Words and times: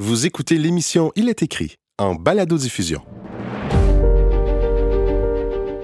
Vous 0.00 0.26
écoutez 0.26 0.58
l'émission 0.58 1.10
Il 1.16 1.28
est 1.28 1.42
écrit 1.42 1.74
en 1.98 2.14
balado-diffusion. 2.14 3.00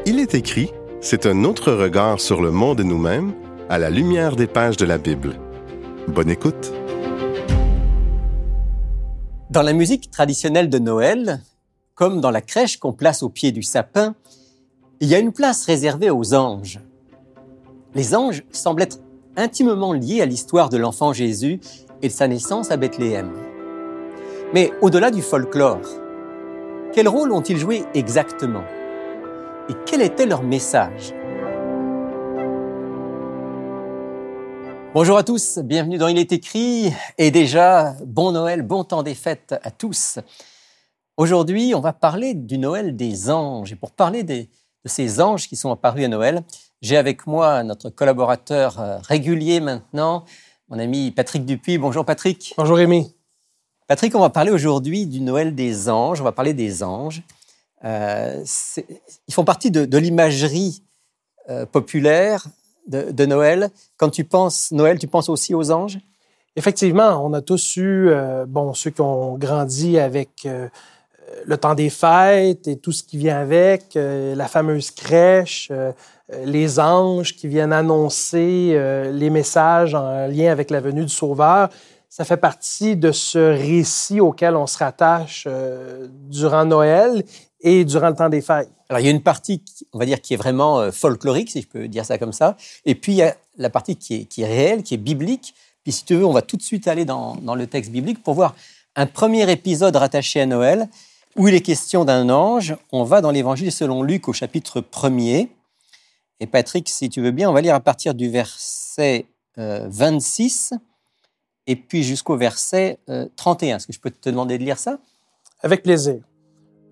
Il 0.06 0.20
est 0.20 0.36
écrit, 0.36 0.70
c'est 1.00 1.26
un 1.26 1.42
autre 1.42 1.72
regard 1.72 2.20
sur 2.20 2.40
le 2.40 2.52
monde 2.52 2.78
et 2.78 2.84
nous-mêmes 2.84 3.34
à 3.68 3.76
la 3.76 3.90
lumière 3.90 4.36
des 4.36 4.46
pages 4.46 4.76
de 4.76 4.84
la 4.84 4.98
Bible. 4.98 5.34
Bonne 6.06 6.30
écoute. 6.30 6.72
Dans 9.50 9.62
la 9.62 9.72
musique 9.72 10.12
traditionnelle 10.12 10.70
de 10.70 10.78
Noël, 10.78 11.42
comme 11.96 12.20
dans 12.20 12.30
la 12.30 12.40
crèche 12.40 12.76
qu'on 12.76 12.92
place 12.92 13.24
au 13.24 13.30
pied 13.30 13.50
du 13.50 13.64
sapin, 13.64 14.14
il 15.00 15.08
y 15.08 15.16
a 15.16 15.18
une 15.18 15.32
place 15.32 15.66
réservée 15.66 16.10
aux 16.10 16.34
anges. 16.34 16.78
Les 17.96 18.14
anges 18.14 18.44
semblent 18.52 18.82
être 18.82 19.00
intimement 19.36 19.92
liés 19.92 20.20
à 20.20 20.26
l'histoire 20.26 20.68
de 20.68 20.76
l'enfant 20.76 21.12
Jésus 21.12 21.58
et 22.00 22.06
de 22.06 22.12
sa 22.12 22.28
naissance 22.28 22.70
à 22.70 22.76
Bethléem. 22.76 23.32
Mais 24.54 24.70
au-delà 24.82 25.10
du 25.10 25.20
folklore, 25.20 25.80
quel 26.92 27.08
rôle 27.08 27.32
ont-ils 27.32 27.58
joué 27.58 27.82
exactement? 27.92 28.62
Et 29.68 29.72
quel 29.84 30.00
était 30.00 30.26
leur 30.26 30.44
message? 30.44 31.12
Bonjour 34.94 35.18
à 35.18 35.24
tous, 35.24 35.58
bienvenue 35.58 35.98
dans 35.98 36.06
Il 36.06 36.18
est 36.18 36.30
écrit 36.30 36.92
et 37.18 37.32
déjà 37.32 37.96
bon 38.06 38.30
Noël, 38.30 38.62
bon 38.62 38.84
temps 38.84 39.02
des 39.02 39.16
fêtes 39.16 39.56
à 39.60 39.72
tous. 39.72 40.20
Aujourd'hui, 41.16 41.74
on 41.74 41.80
va 41.80 41.92
parler 41.92 42.34
du 42.34 42.56
Noël 42.56 42.94
des 42.94 43.30
anges 43.30 43.72
et 43.72 43.76
pour 43.76 43.90
parler 43.90 44.22
de 44.22 44.46
ces 44.84 45.20
anges 45.20 45.48
qui 45.48 45.56
sont 45.56 45.72
apparus 45.72 46.04
à 46.04 46.08
Noël, 46.08 46.44
j'ai 46.80 46.96
avec 46.96 47.26
moi 47.26 47.64
notre 47.64 47.90
collaborateur 47.90 48.78
euh, 48.78 48.98
régulier 48.98 49.58
maintenant, 49.58 50.24
mon 50.68 50.78
ami 50.78 51.10
Patrick 51.10 51.44
Dupuis. 51.44 51.78
Bonjour 51.78 52.04
Patrick. 52.04 52.54
Bonjour 52.56 52.76
Rémi. 52.76 53.16
Patrick, 53.86 54.14
on 54.14 54.20
va 54.20 54.30
parler 54.30 54.50
aujourd'hui 54.50 55.04
du 55.04 55.20
Noël 55.20 55.54
des 55.54 55.90
anges, 55.90 56.18
on 56.20 56.24
va 56.24 56.32
parler 56.32 56.54
des 56.54 56.82
anges. 56.82 57.22
Euh, 57.84 58.42
ils 59.28 59.34
font 59.34 59.44
partie 59.44 59.70
de, 59.70 59.98
l'imagerie 59.98 60.82
euh, 61.50 61.66
populaire 61.66 62.46
de, 62.86 63.26
Noël. 63.26 63.68
Quand 63.98 64.08
tu 64.08 64.24
penses 64.24 64.70
Noël, 64.72 64.98
tu 64.98 65.06
penses 65.06 65.28
aussi 65.28 65.54
aux 65.54 65.70
anges? 65.70 65.98
Effectivement, 66.56 67.22
on 67.26 67.34
a 67.34 67.42
tous 67.42 67.76
eu, 67.76 68.08
euh, 68.08 68.46
bon, 68.46 68.72
ceux 68.72 68.88
qui 68.88 69.02
ont 69.02 69.36
grandi 69.36 69.98
avec 69.98 70.48
le 71.46 71.56
temps 71.58 71.74
des 71.74 71.90
fêtes 71.90 72.66
et 72.66 72.76
tout 72.76 72.92
ce 72.92 73.02
qui 73.02 73.18
vient 73.18 73.38
avec, 73.38 73.94
la 73.96 74.48
fameuse 74.48 74.90
crèche, 74.92 75.70
les 76.42 76.80
anges 76.80 77.34
qui 77.36 77.48
viennent 77.48 77.72
annoncer 77.72 78.78
les 79.12 79.30
messages 79.30 79.94
en 79.94 80.26
lien 80.26 80.50
avec 80.52 80.70
la 80.70 80.80
venue 80.80 81.02
du 81.02 81.12
Sauveur. 81.12 81.68
Ça 82.16 82.24
fait 82.24 82.36
partie 82.36 82.94
de 82.94 83.10
ce 83.10 83.40
récit 83.40 84.20
auquel 84.20 84.54
on 84.54 84.68
se 84.68 84.78
rattache 84.78 85.48
durant 86.30 86.64
Noël 86.64 87.24
et 87.58 87.84
durant 87.84 88.08
le 88.08 88.14
temps 88.14 88.28
des 88.28 88.40
fêtes. 88.40 88.70
Alors, 88.88 89.00
il 89.00 89.06
y 89.06 89.08
a 89.08 89.10
une 89.10 89.20
partie, 89.20 89.60
on 89.92 89.98
va 89.98 90.06
dire, 90.06 90.20
qui 90.20 90.32
est 90.34 90.36
vraiment 90.36 90.78
euh, 90.78 90.92
folklorique, 90.92 91.50
si 91.50 91.60
je 91.62 91.66
peux 91.66 91.88
dire 91.88 92.06
ça 92.06 92.16
comme 92.16 92.32
ça. 92.32 92.56
Et 92.84 92.94
puis, 92.94 93.14
il 93.14 93.16
y 93.16 93.22
a 93.22 93.34
la 93.58 93.68
partie 93.68 93.96
qui 93.96 94.28
est, 94.38 94.46
réelle, 94.46 94.84
qui 94.84 94.94
est 94.94 94.98
biblique. 94.98 95.56
Puis, 95.82 95.90
si 95.90 96.04
tu 96.04 96.14
veux, 96.14 96.24
on 96.24 96.32
va 96.32 96.42
tout 96.42 96.56
de 96.56 96.62
suite 96.62 96.86
aller 96.86 97.04
dans, 97.04 97.34
dans 97.34 97.56
le 97.56 97.66
texte 97.66 97.90
biblique 97.90 98.22
pour 98.22 98.34
voir 98.34 98.54
un 98.94 99.06
premier 99.06 99.50
épisode 99.50 99.96
rattaché 99.96 100.40
à 100.40 100.46
Noël, 100.46 100.88
où 101.34 101.48
il 101.48 101.54
est 101.54 101.62
question 101.62 102.04
d'un 102.04 102.30
ange. 102.30 102.76
On 102.92 103.02
va 103.02 103.22
dans 103.22 103.32
l'évangile 103.32 103.72
selon 103.72 104.04
Luc 104.04 104.28
au 104.28 104.32
chapitre 104.32 104.80
1er. 104.80 105.48
Et 106.38 106.46
Patrick, 106.46 106.88
si 106.88 107.10
tu 107.10 107.20
veux 107.20 107.32
bien, 107.32 107.50
on 107.50 107.52
va 107.52 107.60
lire 107.60 107.74
à 107.74 107.80
partir 107.80 108.14
du 108.14 108.30
verset 108.30 109.26
26 109.56 110.74
euh, 110.74 110.76
et 111.66 111.76
puis 111.76 112.02
jusqu'au 112.02 112.36
verset 112.36 112.98
31. 113.36 113.74
Euh, 113.74 113.76
Est-ce 113.76 113.86
que 113.86 113.92
je 113.92 114.00
peux 114.00 114.10
te 114.10 114.30
demander 114.30 114.58
de 114.58 114.64
lire 114.64 114.78
ça? 114.78 114.98
Avec 115.62 115.82
plaisir. 115.82 116.16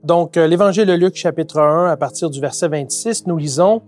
Donc, 0.05 0.37
euh, 0.37 0.47
l'Évangile 0.47 0.87
de 0.87 0.93
Luc, 0.95 1.15
chapitre 1.15 1.61
1, 1.61 1.91
à 1.91 1.97
partir 1.97 2.31
du 2.31 2.41
verset 2.41 2.69
26, 2.69 3.27
nous 3.27 3.37
lisons 3.37 3.83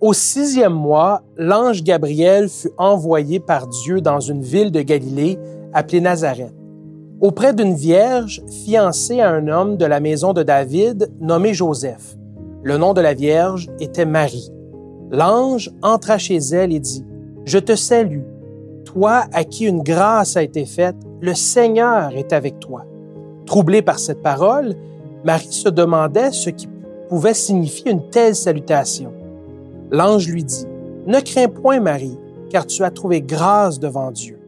Au 0.00 0.12
sixième 0.12 0.74
mois, 0.74 1.22
l'ange 1.36 1.82
Gabriel 1.82 2.48
fut 2.48 2.70
envoyé 2.78 3.40
par 3.40 3.66
Dieu 3.66 4.00
dans 4.00 4.20
une 4.20 4.42
ville 4.42 4.70
de 4.70 4.82
Galilée 4.82 5.38
appelée 5.72 6.00
Nazareth, 6.00 6.54
auprès 7.20 7.54
d'une 7.54 7.74
vierge 7.74 8.42
fiancée 8.64 9.20
à 9.20 9.30
un 9.30 9.48
homme 9.48 9.76
de 9.76 9.84
la 9.84 9.98
maison 9.98 10.32
de 10.32 10.42
David 10.42 11.10
nommé 11.20 11.54
Joseph. 11.54 12.16
Le 12.62 12.76
nom 12.76 12.94
de 12.94 13.00
la 13.00 13.14
vierge 13.14 13.68
était 13.80 14.04
Marie. 14.04 14.52
L'ange 15.10 15.72
entra 15.82 16.18
chez 16.18 16.36
elle 16.36 16.72
et 16.72 16.80
dit 16.80 17.04
Je 17.44 17.58
te 17.58 17.74
salue, 17.74 18.22
toi 18.88 19.26
à 19.34 19.44
qui 19.44 19.66
une 19.66 19.82
grâce 19.82 20.38
a 20.38 20.42
été 20.42 20.64
faite, 20.64 20.96
le 21.20 21.34
Seigneur 21.34 22.16
est 22.16 22.32
avec 22.32 22.58
toi. 22.58 22.86
Troublée 23.44 23.82
par 23.82 23.98
cette 23.98 24.22
parole, 24.22 24.74
Marie 25.24 25.52
se 25.52 25.68
demandait 25.68 26.32
ce 26.32 26.48
qui 26.48 26.68
pouvait 27.10 27.34
signifier 27.34 27.90
une 27.90 28.08
telle 28.08 28.34
salutation. 28.34 29.12
L'ange 29.90 30.26
lui 30.28 30.42
dit, 30.42 30.64
Ne 31.06 31.20
crains 31.20 31.48
point, 31.48 31.80
Marie, 31.80 32.18
car 32.48 32.66
tu 32.66 32.82
as 32.82 32.90
trouvé 32.90 33.20
grâce 33.20 33.78
devant 33.78 34.10
Dieu. 34.10 34.38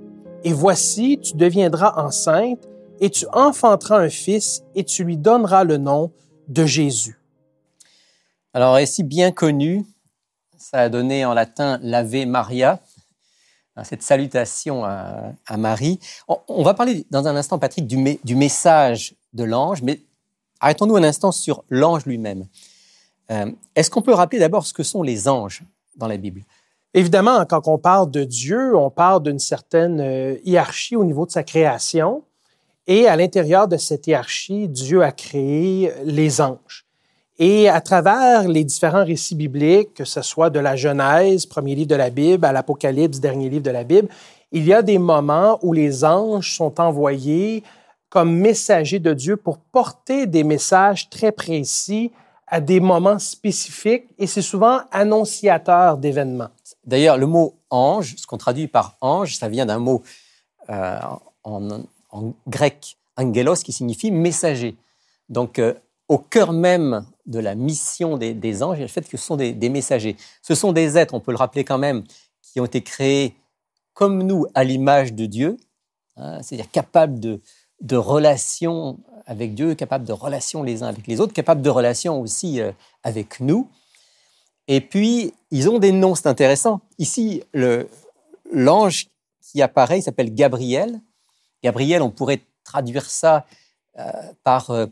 Et 0.42 0.54
voici, 0.54 1.18
tu 1.22 1.36
deviendras 1.36 2.02
enceinte, 2.02 2.66
et 2.98 3.10
tu 3.10 3.26
enfanteras 3.34 3.98
un 3.98 4.08
fils, 4.08 4.62
et 4.74 4.84
tu 4.84 5.04
lui 5.04 5.18
donneras 5.18 5.64
le 5.64 5.76
nom 5.76 6.12
de 6.48 6.64
Jésus. 6.64 7.20
Alors, 8.54 8.74
récit 8.74 9.04
bien 9.04 9.32
connu, 9.32 9.84
ça 10.56 10.78
a 10.78 10.88
donné 10.88 11.26
en 11.26 11.34
latin 11.34 11.78
l'Ave 11.82 12.26
Maria, 12.26 12.80
cette 13.84 14.02
salutation 14.02 14.84
à, 14.84 15.56
Marie. 15.56 15.98
On, 16.48 16.62
va 16.62 16.74
parler 16.74 17.06
dans 17.10 17.26
un 17.26 17.36
instant, 17.36 17.58
Patrick, 17.58 17.86
du, 17.86 18.18
du 18.22 18.36
message 18.36 19.14
de 19.32 19.44
l'ange, 19.44 19.82
mais 19.82 20.00
Arrêtons-nous 20.60 20.96
un 20.96 21.02
instant 21.02 21.32
sur 21.32 21.64
l'ange 21.70 22.04
lui-même. 22.04 22.46
Euh, 23.30 23.50
est-ce 23.74 23.90
qu'on 23.90 24.02
peut 24.02 24.12
rappeler 24.12 24.38
d'abord 24.38 24.66
ce 24.66 24.74
que 24.74 24.82
sont 24.82 25.02
les 25.02 25.26
anges 25.26 25.62
dans 25.96 26.06
la 26.06 26.18
Bible? 26.18 26.42
Évidemment, 26.92 27.46
quand 27.46 27.66
on 27.66 27.78
parle 27.78 28.10
de 28.10 28.24
Dieu, 28.24 28.76
on 28.76 28.90
parle 28.90 29.22
d'une 29.22 29.38
certaine 29.38 30.00
euh, 30.00 30.36
hiérarchie 30.44 30.96
au 30.96 31.04
niveau 31.04 31.24
de 31.24 31.30
sa 31.30 31.42
création. 31.42 32.24
Et 32.86 33.06
à 33.06 33.16
l'intérieur 33.16 33.68
de 33.68 33.76
cette 33.76 34.06
hiérarchie, 34.06 34.68
Dieu 34.68 35.02
a 35.02 35.12
créé 35.12 35.92
les 36.04 36.40
anges. 36.40 36.86
Et 37.42 37.70
à 37.70 37.80
travers 37.80 38.46
les 38.46 38.64
différents 38.64 39.04
récits 39.04 39.34
bibliques, 39.34 39.94
que 39.94 40.04
ce 40.04 40.20
soit 40.20 40.50
de 40.50 40.60
la 40.60 40.76
Genèse, 40.76 41.46
premier 41.46 41.74
livre 41.74 41.88
de 41.88 41.94
la 41.94 42.10
Bible, 42.10 42.44
à 42.44 42.52
l'Apocalypse, 42.52 43.18
dernier 43.18 43.48
livre 43.48 43.62
de 43.62 43.70
la 43.70 43.82
Bible, 43.82 44.08
il 44.52 44.66
y 44.66 44.74
a 44.74 44.82
des 44.82 44.98
moments 44.98 45.58
où 45.62 45.72
les 45.72 46.04
anges 46.04 46.54
sont 46.54 46.78
envoyés 46.78 47.62
comme 48.10 48.36
messager 48.36 48.98
de 48.98 49.14
Dieu 49.14 49.38
pour 49.38 49.56
porter 49.56 50.26
des 50.26 50.44
messages 50.44 51.08
très 51.08 51.32
précis 51.32 52.12
à 52.46 52.60
des 52.60 52.78
moments 52.78 53.18
spécifiques 53.18 54.04
et 54.18 54.26
c'est 54.26 54.42
souvent 54.42 54.80
annonciateur 54.92 55.96
d'événements. 55.96 56.50
D'ailleurs, 56.84 57.16
le 57.16 57.26
mot 57.26 57.54
ange, 57.70 58.16
ce 58.18 58.26
qu'on 58.26 58.36
traduit 58.36 58.68
par 58.68 58.96
ange, 59.00 59.36
ça 59.36 59.48
vient 59.48 59.64
d'un 59.64 59.78
mot 59.78 60.02
euh, 60.68 60.98
en, 61.44 61.80
grec 62.46 62.98
angelos 63.16 63.62
qui 63.64 63.72
signifie 63.72 64.10
messager. 64.10 64.76
Donc, 65.30 65.58
euh, 65.58 65.72
au 66.08 66.18
cœur 66.18 66.52
même 66.52 67.06
de 67.26 67.38
la 67.38 67.54
mission 67.54 68.16
des, 68.16 68.62
anges, 68.62 68.78
a 68.78 68.82
le 68.82 68.88
fait 68.88 69.08
que 69.08 69.16
ce 69.16 69.24
sont 69.24 69.36
des, 69.36 69.68
messagers. 69.68 70.16
Ce 70.42 70.54
sont 70.54 70.72
des 70.72 70.98
êtres, 70.98 71.14
on 71.14 71.20
peut 71.20 71.32
le 71.32 71.36
rappeler 71.36 71.64
quand 71.64 71.78
même, 71.78 72.04
qui 72.42 72.60
ont 72.60 72.64
été 72.64 72.82
créés 72.82 73.34
comme 73.94 74.22
nous 74.22 74.46
à 74.54 74.64
l'image 74.64 75.12
de 75.12 75.26
Dieu, 75.26 75.56
hein, 76.16 76.42
c'est-à-dire 76.42 76.70
capables 76.70 77.20
de, 77.20 77.40
relations 77.96 78.98
avec 79.26 79.54
Dieu, 79.54 79.74
capables 79.74 80.04
de 80.04 80.12
relations 80.12 80.62
les 80.62 80.82
uns 80.82 80.88
avec 80.88 81.06
les 81.06 81.20
autres, 81.20 81.32
capables 81.32 81.62
de 81.62 81.70
relations 81.70 82.20
aussi 82.20 82.60
euh, 82.60 82.72
avec 83.02 83.40
nous. 83.40 83.68
Et 84.68 84.80
puis, 84.80 85.34
ils 85.50 85.68
ont 85.68 85.78
des 85.78 85.92
noms, 85.92 86.14
c'est 86.14 86.28
intéressant. 86.28 86.80
Ici, 86.98 87.42
l'ange 88.52 89.08
qui 89.42 89.62
apparaît, 89.62 90.00
s'appelle 90.00 90.34
Gabriel. 90.34 91.00
Gabriel, 91.62 92.02
on 92.02 92.10
pourrait 92.10 92.40
traduire 92.64 93.10
ça 93.10 93.46
euh, 93.98 94.10
par 94.44 94.70
euh, 94.70 94.86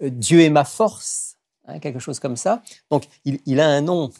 Dieu 0.00 0.42
est 0.42 0.50
ma 0.50 0.64
force, 0.64 1.35
hein, 1.66 1.78
quelque 1.78 1.98
chose 1.98 2.18
comme 2.18 2.36
ça. 2.36 2.62
Donc, 2.90 3.04
il, 3.24 3.60
a 3.60 3.68
un 3.68 3.80
nom 3.80 4.10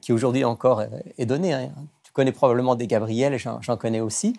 qui 0.00 0.12
aujourd'hui 0.12 0.44
encore 0.44 0.82
est 1.16 1.26
donné. 1.26 1.52
Hein. 1.52 1.70
Tu 2.02 2.12
connais 2.12 2.32
probablement 2.32 2.74
des 2.74 2.86
Gabriel, 2.86 3.38
j'en 3.38 3.76
connais 3.76 4.00
aussi. 4.00 4.34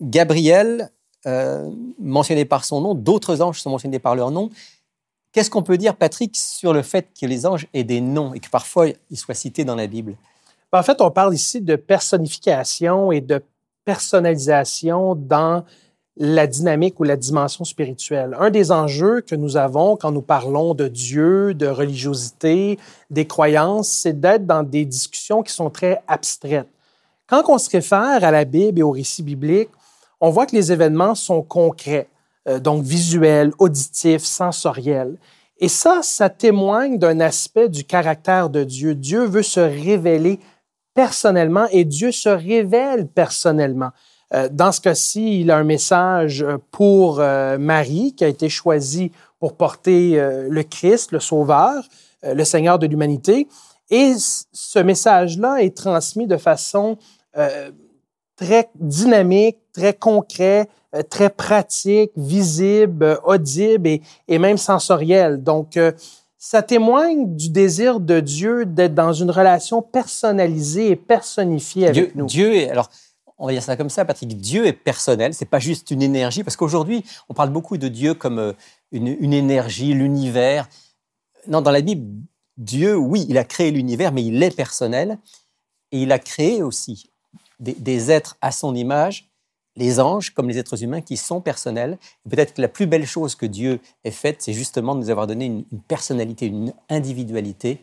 Gabriel, 0.00 0.90
euh, 1.26 1.70
mentionnés 1.98 2.44
par 2.44 2.64
son 2.64 2.80
nom, 2.80 2.94
d'autres 2.94 3.42
anges 3.42 3.60
sont 3.60 3.70
mentionnés 3.70 3.98
par 3.98 4.14
leur 4.14 4.30
nom. 4.30 4.50
Qu'est-ce 5.32 5.50
qu'on 5.50 5.62
peut 5.62 5.76
dire, 5.76 5.96
Patrick, 5.96 6.36
sur 6.36 6.72
le 6.72 6.82
fait 6.82 7.08
que 7.20 7.26
les 7.26 7.44
anges 7.44 7.66
aient 7.74 7.84
des 7.84 8.00
noms 8.00 8.34
et 8.34 8.40
que 8.40 8.48
parfois 8.48 8.86
ils 9.10 9.16
soient 9.16 9.34
cités 9.34 9.64
dans 9.64 9.74
la 9.74 9.86
Bible? 9.86 10.16
Ben, 10.72 10.78
en 10.78 10.82
fait, 10.82 11.00
on 11.00 11.10
parle 11.10 11.34
ici 11.34 11.60
de 11.60 11.76
personnification 11.76 13.10
et 13.10 13.20
de 13.20 13.42
personnalisation 13.84 15.14
dans 15.16 15.64
la 16.18 16.46
dynamique 16.48 16.98
ou 16.98 17.04
la 17.04 17.16
dimension 17.16 17.64
spirituelle. 17.64 18.36
Un 18.38 18.50
des 18.50 18.72
enjeux 18.72 19.20
que 19.20 19.36
nous 19.36 19.56
avons 19.56 19.96
quand 19.96 20.10
nous 20.10 20.22
parlons 20.22 20.74
de 20.74 20.88
Dieu, 20.88 21.54
de 21.54 21.66
religiosité, 21.66 22.78
des 23.08 23.26
croyances, 23.26 23.88
c'est 23.88 24.18
d'être 24.18 24.44
dans 24.44 24.64
des 24.64 24.84
discussions 24.84 25.42
qui 25.42 25.52
sont 25.52 25.70
très 25.70 26.02
abstraites. 26.08 26.68
Quand 27.28 27.44
on 27.48 27.58
se 27.58 27.70
réfère 27.70 28.24
à 28.24 28.30
la 28.30 28.44
Bible 28.44 28.80
et 28.80 28.82
au 28.82 28.90
récit 28.90 29.22
biblique, 29.22 29.68
on 30.20 30.30
voit 30.30 30.46
que 30.46 30.56
les 30.56 30.72
événements 30.72 31.14
sont 31.14 31.42
concrets. 31.42 32.08
euh, 32.48 32.58
donc 32.58 32.82
visuel, 32.82 33.52
auditif, 33.58 34.22
sensoriel. 34.22 35.16
Et 35.60 35.68
ça, 35.68 36.00
ça 36.02 36.28
témoigne 36.30 36.98
d'un 36.98 37.20
aspect 37.20 37.68
du 37.68 37.84
caractère 37.84 38.48
de 38.48 38.64
Dieu. 38.64 38.94
Dieu 38.94 39.24
veut 39.24 39.42
se 39.42 39.60
révéler 39.60 40.40
personnellement 40.94 41.66
et 41.70 41.84
Dieu 41.84 42.10
se 42.10 42.28
révèle 42.28 43.06
personnellement. 43.06 43.90
Euh, 44.34 44.48
dans 44.50 44.72
ce 44.72 44.80
cas-ci, 44.80 45.40
il 45.40 45.50
a 45.50 45.56
un 45.56 45.64
message 45.64 46.44
pour 46.70 47.20
euh, 47.20 47.58
Marie 47.58 48.14
qui 48.16 48.24
a 48.24 48.28
été 48.28 48.48
choisie 48.48 49.12
pour 49.38 49.56
porter 49.56 50.20
le 50.50 50.62
Christ, 50.64 51.12
le 51.12 51.20
Sauveur, 51.20 51.84
le 52.24 52.42
Seigneur 52.42 52.80
de 52.80 52.88
l'humanité. 52.88 53.46
Et 53.88 54.14
ce 54.16 54.80
message-là 54.80 55.62
est 55.62 55.76
transmis 55.76 56.26
de 56.26 56.36
façon 56.36 56.98
très 58.34 58.68
dynamique, 58.74 59.58
très 59.72 59.94
concret, 59.94 60.68
euh, 60.94 61.02
très 61.02 61.28
pratique, 61.28 62.12
visible, 62.16 63.04
euh, 63.04 63.16
audible 63.24 64.00
et, 64.26 64.38
même 64.38 64.56
sensoriel. 64.56 65.42
Donc, 65.42 65.76
euh, 65.76 65.92
ça 66.38 66.62
témoigne 66.62 67.36
du 67.36 67.50
désir 67.50 68.00
de 68.00 68.20
Dieu 68.20 68.64
d'être 68.64 68.94
dans 68.94 69.12
une 69.12 69.30
relation 69.30 69.82
personnalisée 69.82 70.90
et 70.90 70.96
personnifiée 70.96 71.88
avec 71.88 72.14
nous. 72.14 72.24
Dieu 72.24 72.54
est, 72.54 72.70
alors, 72.70 72.88
on 73.38 73.46
va 73.46 73.52
dire 73.52 73.62
ça 73.62 73.76
comme 73.76 73.90
ça, 73.90 74.04
Patrick, 74.04 74.36
Dieu 74.36 74.66
est 74.66 74.72
personnel, 74.72 75.34
c'est 75.34 75.44
pas 75.46 75.60
juste 75.60 75.90
une 75.90 76.02
énergie, 76.02 76.42
parce 76.42 76.56
qu'aujourd'hui, 76.56 77.04
on 77.28 77.34
parle 77.34 77.50
beaucoup 77.50 77.76
de 77.76 77.88
Dieu 77.88 78.14
comme 78.14 78.54
une, 78.92 79.06
une 79.06 79.32
énergie, 79.32 79.94
l'univers. 79.94 80.68
Non, 81.46 81.60
dans 81.60 81.70
la 81.70 81.80
Bible, 81.80 82.22
Dieu, 82.56 82.96
oui, 82.96 83.24
il 83.28 83.38
a 83.38 83.44
créé 83.44 83.70
l'univers, 83.70 84.12
mais 84.12 84.24
il 84.24 84.42
est 84.42 84.54
personnel, 84.54 85.18
et 85.92 86.02
il 86.02 86.12
a 86.12 86.18
créé 86.18 86.62
aussi 86.62 87.10
des, 87.60 88.10
êtres 88.10 88.36
à 88.40 88.52
son 88.52 88.74
image, 88.74 89.30
les 89.76 90.00
anges 90.00 90.30
comme 90.30 90.48
les 90.48 90.58
êtres 90.58 90.82
humains 90.82 91.00
qui 91.00 91.16
sont 91.16 91.40
personnels. 91.40 91.98
Peut-être 92.28 92.54
que 92.54 92.62
la 92.62 92.68
plus 92.68 92.86
belle 92.86 93.06
chose 93.06 93.34
que 93.34 93.46
Dieu 93.46 93.80
ait 94.04 94.10
faite, 94.10 94.36
c'est 94.40 94.52
justement 94.52 94.94
de 94.94 95.00
nous 95.00 95.10
avoir 95.10 95.26
donné 95.26 95.46
une, 95.46 95.64
personnalité, 95.86 96.46
une 96.46 96.72
individualité, 96.88 97.80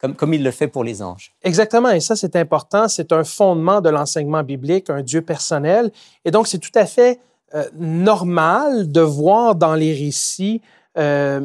comme, 0.00 0.14
comme, 0.14 0.34
il 0.34 0.44
le 0.44 0.50
fait 0.50 0.68
pour 0.68 0.84
les 0.84 1.02
anges. 1.02 1.32
Exactement, 1.42 1.90
et 1.90 2.00
ça 2.00 2.16
c'est 2.16 2.36
important, 2.36 2.88
c'est 2.88 3.12
un 3.12 3.24
fondement 3.24 3.80
de 3.80 3.88
l'enseignement 3.88 4.42
biblique, 4.42 4.90
un 4.90 5.02
Dieu 5.02 5.22
personnel, 5.22 5.90
et 6.24 6.30
donc 6.30 6.46
c'est 6.46 6.58
tout 6.58 6.76
à 6.76 6.86
fait 6.86 7.20
euh, 7.54 7.64
normal 7.78 8.92
de 8.92 9.00
voir 9.00 9.54
dans 9.54 9.74
les 9.74 9.94
récits 9.94 10.60
euh, 10.98 11.40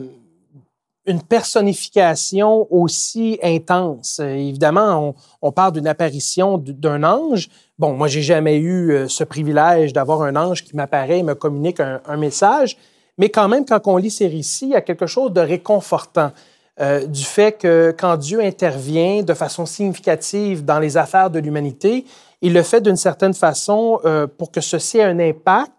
une 1.05 1.21
personnification 1.21 2.67
aussi 2.69 3.39
intense. 3.41 4.19
Évidemment, 4.19 5.15
on, 5.41 5.51
parle 5.51 5.73
d'une 5.73 5.87
apparition 5.87 6.57
d'un 6.57 7.03
ange. 7.03 7.49
Bon, 7.77 7.93
moi, 7.93 8.07
j'ai 8.07 8.21
jamais 8.21 8.57
eu 8.57 8.91
euh, 8.91 9.07
ce 9.07 9.23
privilège 9.23 9.93
d'avoir 9.93 10.21
un 10.23 10.35
ange 10.35 10.63
qui 10.63 10.75
m'apparaît 10.75 11.19
et 11.19 11.23
me 11.23 11.35
communique 11.35 11.79
un, 11.79 12.17
message, 12.17 12.77
mais 13.17 13.29
quand 13.29 13.47
même, 13.47 13.65
quand 13.65 13.81
on 13.85 13.97
lit 13.97 14.11
ces 14.11 14.27
récits, 14.27 14.65
il 14.65 14.71
y 14.71 14.75
a 14.75 14.81
quelque 14.81 15.07
chose 15.07 15.31
de 15.31 15.41
réconfortant 15.41 16.31
euh, 16.79 17.05
du 17.05 17.23
fait 17.23 17.53
que 17.53 17.95
quand 17.97 18.17
Dieu 18.17 18.41
intervient 18.41 19.21
de 19.21 19.33
façon 19.33 19.65
significative 19.65 20.65
dans 20.65 20.79
les 20.79 20.97
affaires 20.97 21.29
de 21.29 21.39
l'humanité, 21.39 22.05
il 22.41 22.53
le 22.53 22.63
fait 22.63 22.81
d'une 22.81 22.97
certaine 22.97 23.33
façon 23.33 24.01
pour 24.37 24.51
que 24.51 24.59
ceci 24.59 24.97
ait 24.97 25.03
un 25.03 25.19
impact 25.19 25.71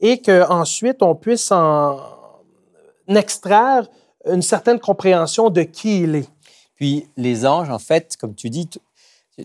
et 0.00 0.20
qu'ensuite 0.20 1.02
on 1.02 1.14
puisse 1.14 1.50
en 1.50 1.98
extraire 3.08 3.88
une 4.26 4.42
certaine 4.42 4.78
compréhension 4.78 5.50
de 5.50 5.62
qui 5.62 6.02
il 6.02 6.16
est. 6.16 6.28
Puis 6.76 7.08
les 7.16 7.46
anges, 7.46 7.70
en 7.70 7.78
fait, 7.78 8.16
comme 8.18 8.34
tu 8.34 8.50
dis, 8.50 8.68
tu 8.68 8.80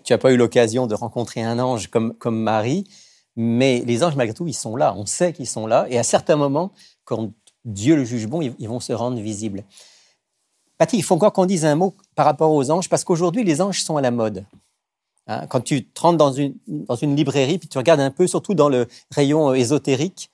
n'as 0.10 0.18
pas 0.18 0.32
eu 0.32 0.38
l'occasion 0.38 0.88
de 0.88 0.96
rencontrer 0.96 1.44
un 1.44 1.60
ange 1.60 1.88
comme, 1.88 2.14
comme 2.14 2.40
Marie, 2.40 2.88
mais 3.36 3.84
les 3.86 4.04
anges, 4.04 4.16
malgré 4.16 4.34
tout, 4.34 4.48
ils 4.48 4.54
sont 4.54 4.76
là. 4.76 4.94
On 4.98 5.06
sait 5.06 5.34
qu'ils 5.34 5.48
sont 5.48 5.68
là. 5.68 5.86
Et 5.90 5.98
à 5.98 6.04
certains 6.04 6.38
moments, 6.38 6.72
quand 7.04 7.32
Dieu 7.66 7.96
le 7.96 8.06
juge 8.06 8.28
bon, 8.28 8.42
ils 8.42 8.70
vont 8.70 8.80
se 8.80 8.94
rendre 8.94 9.20
visibles. 9.20 9.64
Patrick, 10.78 11.00
il 11.00 11.04
faut 11.04 11.16
encore 11.16 11.34
qu'on 11.34 11.46
dise 11.46 11.66
un 11.66 11.76
mot 11.76 11.94
par 12.16 12.26
rapport 12.26 12.52
aux 12.52 12.72
anges, 12.72 12.90
parce 12.90 13.04
qu'aujourd'hui, 13.04 13.44
les 13.44 13.62
anges 13.62 13.82
sont 13.82 13.98
à 13.98 14.02
la 14.02 14.12
mode. 14.12 14.46
Hein, 15.28 15.48
quand 15.48 15.62
tu 15.62 15.88
rentres 15.98 16.18
dans 16.18 16.32
une, 16.32 16.56
dans 16.68 16.96
une 16.96 17.16
librairie, 17.16 17.58
puis 17.58 17.68
tu 17.68 17.78
regardes 17.78 18.02
un 18.02 18.12
peu, 18.12 18.28
surtout 18.28 18.54
dans 18.54 18.70
le 18.70 18.88
rayon 19.12 19.50
euh, 19.50 19.54
ésotérique, 19.54 20.30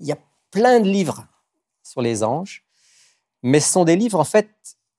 il 0.00 0.06
y 0.06 0.12
a 0.12 0.18
plein 0.50 0.80
de 0.80 0.88
livres 0.88 1.26
sur 1.82 2.02
les 2.02 2.22
anges 2.22 2.66
mais 3.46 3.60
ce 3.60 3.72
sont 3.72 3.84
des 3.84 3.94
livres 3.94 4.18
en 4.18 4.24
fait 4.24 4.48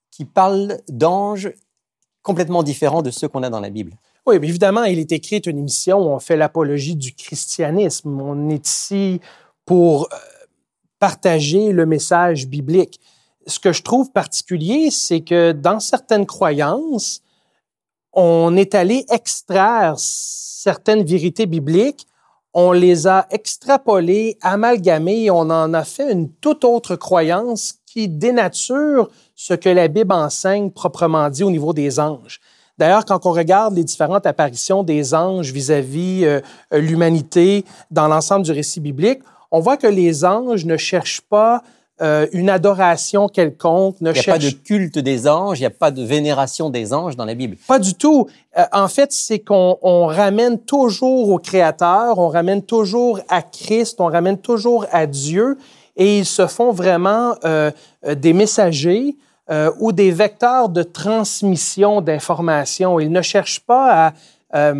qui 0.09 0.23
parlent 0.23 0.79
d'anges 0.87 1.51
complètement 2.21 2.63
différents 2.63 3.01
de 3.01 3.11
ceux 3.11 3.27
qu'on 3.27 3.43
a 3.43 3.49
dans 3.49 3.59
la 3.59 3.69
Bible. 3.69 3.93
Oui, 4.25 4.35
évidemment, 4.35 4.83
il 4.85 4.99
est 4.99 5.11
écrit 5.11 5.39
une 5.39 5.57
émission 5.57 5.99
où 5.99 6.09
on 6.09 6.19
fait 6.19 6.37
l'apologie 6.37 6.95
du 6.95 7.13
christianisme. 7.13 8.19
On 8.19 8.49
est 8.49 8.65
ici 8.67 9.21
pour 9.65 10.03
euh, 10.05 10.17
partager 10.99 11.73
le 11.73 11.85
message 11.85 12.47
biblique. 12.47 13.01
Ce 13.47 13.59
que 13.59 13.71
je 13.71 13.81
trouve 13.81 14.11
particulier, 14.11 14.91
c'est 14.91 15.21
que 15.21 15.53
dans 15.53 15.79
certaines 15.79 16.25
croyances, 16.25 17.21
on 18.13 18.57
est 18.57 18.75
allé 18.75 19.05
extraire 19.09 19.95
certaines 19.97 21.03
vérités 21.03 21.45
bibliques, 21.45 22.07
on 22.53 22.71
les 22.71 23.07
a 23.07 23.27
extrapolées, 23.29 24.37
amalgamées 24.41 25.25
et 25.25 25.31
on 25.31 25.49
en 25.49 25.73
a 25.73 25.83
fait 25.83 26.11
une 26.11 26.29
toute 26.29 26.65
autre 26.65 26.95
croyance 26.95 27.75
qui 27.85 28.07
dénature 28.07 29.09
ce 29.35 29.53
que 29.53 29.69
la 29.69 29.87
Bible 29.87 30.11
enseigne 30.11 30.71
proprement 30.71 31.29
dit 31.29 31.43
au 31.43 31.51
niveau 31.51 31.71
des 31.71 31.99
anges. 31.99 32.39
D'ailleurs, 32.77 33.05
quand 33.05 33.25
on 33.25 33.31
regarde 33.31 33.75
les 33.75 33.83
différentes 33.83 34.25
apparitions 34.25 34.83
des 34.83 35.13
anges 35.13 35.51
vis-à-vis 35.51 36.25
euh, 36.25 36.41
euh, 36.73 36.79
l'humanité 36.79 37.65
dans 37.91 38.07
l'ensemble 38.07 38.45
du 38.45 38.51
récit 38.51 38.79
biblique, 38.79 39.21
on 39.51 39.59
voit 39.59 39.77
que 39.77 39.87
les 39.87 40.25
anges 40.25 40.65
ne 40.65 40.77
cherchent 40.77 41.21
pas 41.21 41.63
euh, 42.01 42.27
une 42.31 42.49
adoration 42.49 43.27
quelconque. 43.27 43.97
il 44.01 44.11
n'y 44.11 44.19
a 44.19 44.23
pas 44.23 44.37
de 44.37 44.49
culte 44.49 44.99
des 44.99 45.27
anges, 45.27 45.59
il 45.59 45.63
n'y 45.63 45.67
a 45.67 45.71
pas 45.71 45.91
de 45.91 46.03
vénération 46.03 46.69
des 46.69 46.93
anges 46.93 47.15
dans 47.15 47.25
la 47.25 47.35
Bible. 47.35 47.57
Pas 47.67 47.79
du 47.79 47.93
tout. 47.93 48.27
en 48.71 48.87
fait, 48.87 49.11
c'est 49.11 49.39
qu'on 49.39 49.77
on 49.81 50.05
ramène 50.05 50.59
toujours 50.59 51.29
au 51.29 51.39
Créateur, 51.39 52.17
on 52.19 52.27
ramène 52.27 52.61
toujours 52.61 53.19
à 53.29 53.41
Christ, 53.41 53.99
on 53.99 54.07
ramène 54.07 54.37
toujours 54.37 54.85
à 54.91 55.05
Dieu 55.05 55.57
et 55.97 56.19
ils 56.19 56.25
se 56.25 56.47
font 56.47 56.71
vraiment 56.71 57.35
euh, 57.43 57.71
euh, 58.05 58.15
des 58.15 58.33
messagers 58.33 59.17
euh, 59.49 59.71
ou 59.79 59.91
des 59.91 60.11
vecteurs 60.11 60.69
de 60.69 60.83
transmission 60.83 62.01
d'informations. 62.01 62.99
Ils 62.99 63.11
ne 63.11 63.21
cherchent 63.21 63.61
pas 63.61 64.13
à 64.51 64.73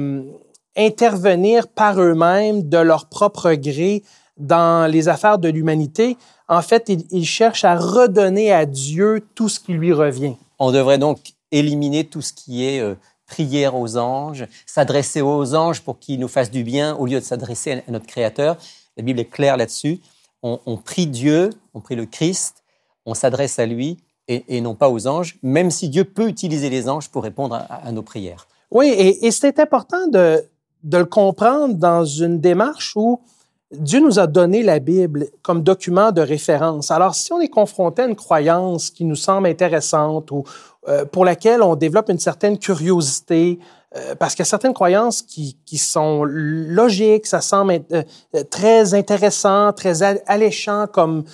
intervenir 0.78 1.68
par 1.68 2.00
eux-mêmes 2.00 2.70
de 2.70 2.78
leur 2.78 3.08
propre 3.08 3.52
gré 3.54 4.04
dans 4.38 4.90
les 4.90 5.10
affaires 5.10 5.40
de 5.40 5.50
l'humanité. 5.50 6.16
En 6.48 6.62
fait, 6.62 6.90
ils, 7.12 7.26
cherchent 7.26 7.66
à 7.66 7.76
redonner 7.76 8.52
à 8.52 8.66
Dieu 8.66 9.26
tout 9.36 9.50
ce 9.50 9.60
qui 9.60 9.74
lui 9.74 9.92
revient. 9.92 10.36
On 10.60 10.72
devrait 10.72 10.98
donc 10.98 11.34
éliminer 11.52 12.06
tout 12.06 12.22
ce 12.22 12.32
qui 12.32 12.64
est 12.64 12.82
prière 13.26 13.76
aux 13.76 13.98
anges, 13.98 14.48
s'adresser 14.66 15.22
aux 15.22 15.56
anges 15.56 15.82
pour 15.82 16.00
qu'ils 16.00 16.20
nous 16.20 16.30
fassent 16.30 16.52
du 16.52 16.64
bien 16.64 16.96
au 16.96 17.06
lieu 17.06 17.20
de 17.20 17.26
s'adresser 17.26 17.84
à 17.86 17.92
notre 17.92 18.06
Créateur. 18.06 18.58
La 18.96 19.04
Bible 19.04 19.20
est 19.20 19.26
claire 19.26 19.58
là-dessus 19.58 20.00
on, 20.44 20.78
prie 20.78 21.08
Dieu, 21.08 21.50
on 21.74 21.80
prie 21.80 21.96
le 21.96 22.06
Christ, 22.06 22.64
on 23.06 23.14
s'adresse 23.14 23.60
à 23.60 23.66
lui 23.66 23.98
et, 24.28 24.60
non 24.60 24.76
pas 24.76 24.90
aux 24.90 25.08
anges, 25.08 25.38
même 25.42 25.72
si 25.72 25.88
Dieu 25.88 26.04
peut 26.04 26.28
utiliser 26.28 26.70
les 26.70 26.90
anges 26.90 27.10
pour 27.10 27.24
répondre 27.24 27.66
à, 27.70 27.92
nos 27.92 28.02
prières. 28.02 28.48
Oui, 28.72 28.88
et, 28.88 29.32
c'est 29.32 29.60
important 29.60 30.08
de, 30.08 30.44
le 30.84 31.06
comprendre 31.06 31.76
dans 31.76 32.06
une 32.06 32.40
démarche 32.40 32.94
où 32.96 33.22
Dieu 33.72 34.00
nous 34.00 34.18
a 34.18 34.28
donné 34.28 34.64
la 34.64 34.80
Bible 34.80 35.28
comme 35.42 35.62
document 35.62 36.14
de 36.14 36.22
référence. 36.22 36.90
Alors, 36.90 37.16
si 37.16 37.34
on 37.34 37.42
est 37.42 37.50
confronté 37.50 38.02
à 38.02 38.06
une 38.06 38.16
croyance 38.16 38.90
qui 38.90 39.04
nous 39.04 39.18
semble 39.18 39.48
intéressante 39.48 40.32
ou 40.32 40.46
euh, 40.88 41.04
pour 41.04 41.26
laquelle 41.26 41.62
on 41.62 41.76
développe 41.76 42.08
une 42.08 42.20
certaine 42.20 42.58
curiosité, 42.58 43.60
euh, 43.96 44.16
parce 44.16 44.36
qu'il 44.36 44.40
y 44.40 44.48
a 44.48 44.50
certaines 44.50 44.74
croyances 44.74 45.22
qui, 45.22 45.78
sont 45.78 46.24
logiques, 46.24 47.26
ça 47.28 47.42
semble 47.42 47.82
euh, 47.92 48.04
très 48.50 48.94
intéressant, 48.94 49.74
très 49.74 50.02
alléchant 50.02 50.88
comme 50.88 51.26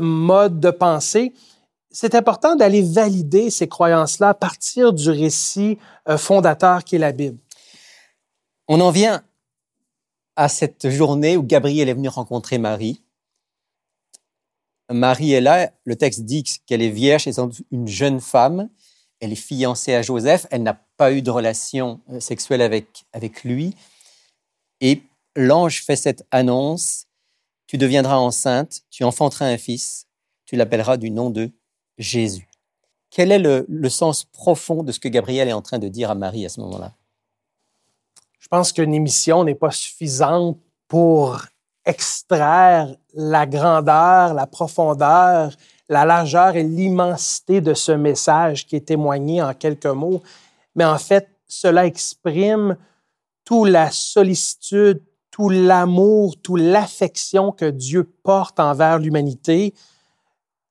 mode 0.00 0.60
de 0.60 0.70
pensée. 0.70 1.34
C'est 1.90 2.14
important 2.14 2.56
d'aller 2.56 2.82
valider 2.82 3.50
ces 3.50 3.68
croyances-là 3.68 4.30
à 4.30 4.34
partir 4.34 4.94
du 4.94 5.10
récit 5.10 5.78
fondateur 6.16 6.82
qui 6.82 6.96
est 6.96 6.98
la 6.98 7.12
Bible. 7.12 7.38
On 8.68 8.80
en 8.80 8.90
vient 8.90 9.22
à 10.36 10.48
cette 10.48 10.88
journée 10.90 11.36
où 11.36 11.42
Gabriel 11.42 11.88
est 11.88 11.94
venu 11.94 12.08
rencontrer 12.08 12.58
Marie. 12.58 13.02
Marie 14.90 15.32
est 15.32 15.40
là, 15.40 15.70
le 15.84 15.96
texte 15.96 16.24
dit 16.24 16.44
qu'elle 16.66 16.82
est 16.82 16.90
vierge, 16.90 17.26
et 17.26 17.32
une 17.70 17.88
jeune 17.88 18.20
femme, 18.20 18.68
elle 19.20 19.32
est 19.32 19.36
fiancée 19.36 19.94
à 19.94 20.02
Joseph, 20.02 20.46
elle 20.50 20.62
n'a 20.62 20.78
pas 20.96 21.12
eu 21.12 21.22
de 21.22 21.30
relation 21.30 22.00
euh, 22.10 22.20
sexuelle 22.20 22.60
avec, 22.60 23.04
avec 23.12 23.44
lui. 23.44 23.74
Et 24.80 25.02
l'ange 25.36 25.82
fait 25.84 25.96
cette 25.96 26.26
annonce, 26.30 27.06
tu 27.66 27.78
deviendras 27.78 28.16
enceinte, 28.16 28.82
tu 28.90 29.04
enfanteras 29.04 29.46
un 29.46 29.56
fils, 29.56 30.06
tu 30.44 30.56
l'appelleras 30.56 30.98
du 30.98 31.10
nom 31.10 31.30
de 31.30 31.50
Jésus. 31.96 32.48
Quel 33.10 33.32
est 33.32 33.38
le, 33.38 33.64
le, 33.68 33.88
sens 33.88 34.24
profond 34.24 34.82
de 34.82 34.92
ce 34.92 34.98
que 34.98 35.08
Gabriel 35.08 35.48
est 35.48 35.52
en 35.52 35.62
train 35.62 35.78
de 35.78 35.88
dire 35.88 36.10
à 36.10 36.14
Marie 36.14 36.44
à 36.44 36.48
ce 36.48 36.60
moment-là? 36.60 36.94
Je 38.44 38.48
pense 38.50 38.72
qu'une 38.72 38.92
émission 38.92 39.42
n'est 39.42 39.54
pas 39.54 39.70
suffisante 39.70 40.58
pour 40.86 41.40
extraire 41.86 42.94
la 43.14 43.46
grandeur, 43.46 44.34
la 44.34 44.46
profondeur, 44.46 45.50
la 45.88 46.04
largeur 46.04 46.54
et 46.54 46.62
l'immensité 46.62 47.62
de 47.62 47.72
ce 47.72 47.92
message 47.92 48.66
qui 48.66 48.76
est 48.76 48.86
témoigné 48.88 49.40
en 49.40 49.54
quelques 49.54 49.86
mots. 49.86 50.22
Mais 50.74 50.84
en 50.84 50.98
fait, 50.98 51.26
cela 51.48 51.86
exprime 51.86 52.76
toute 53.46 53.70
la 53.70 53.90
sollicitude, 53.90 55.02
tout 55.30 55.48
l'amour, 55.48 56.34
toute 56.42 56.60
l'affection 56.60 57.50
que 57.50 57.70
Dieu 57.70 58.04
porte 58.22 58.60
envers 58.60 58.98
l'humanité, 58.98 59.72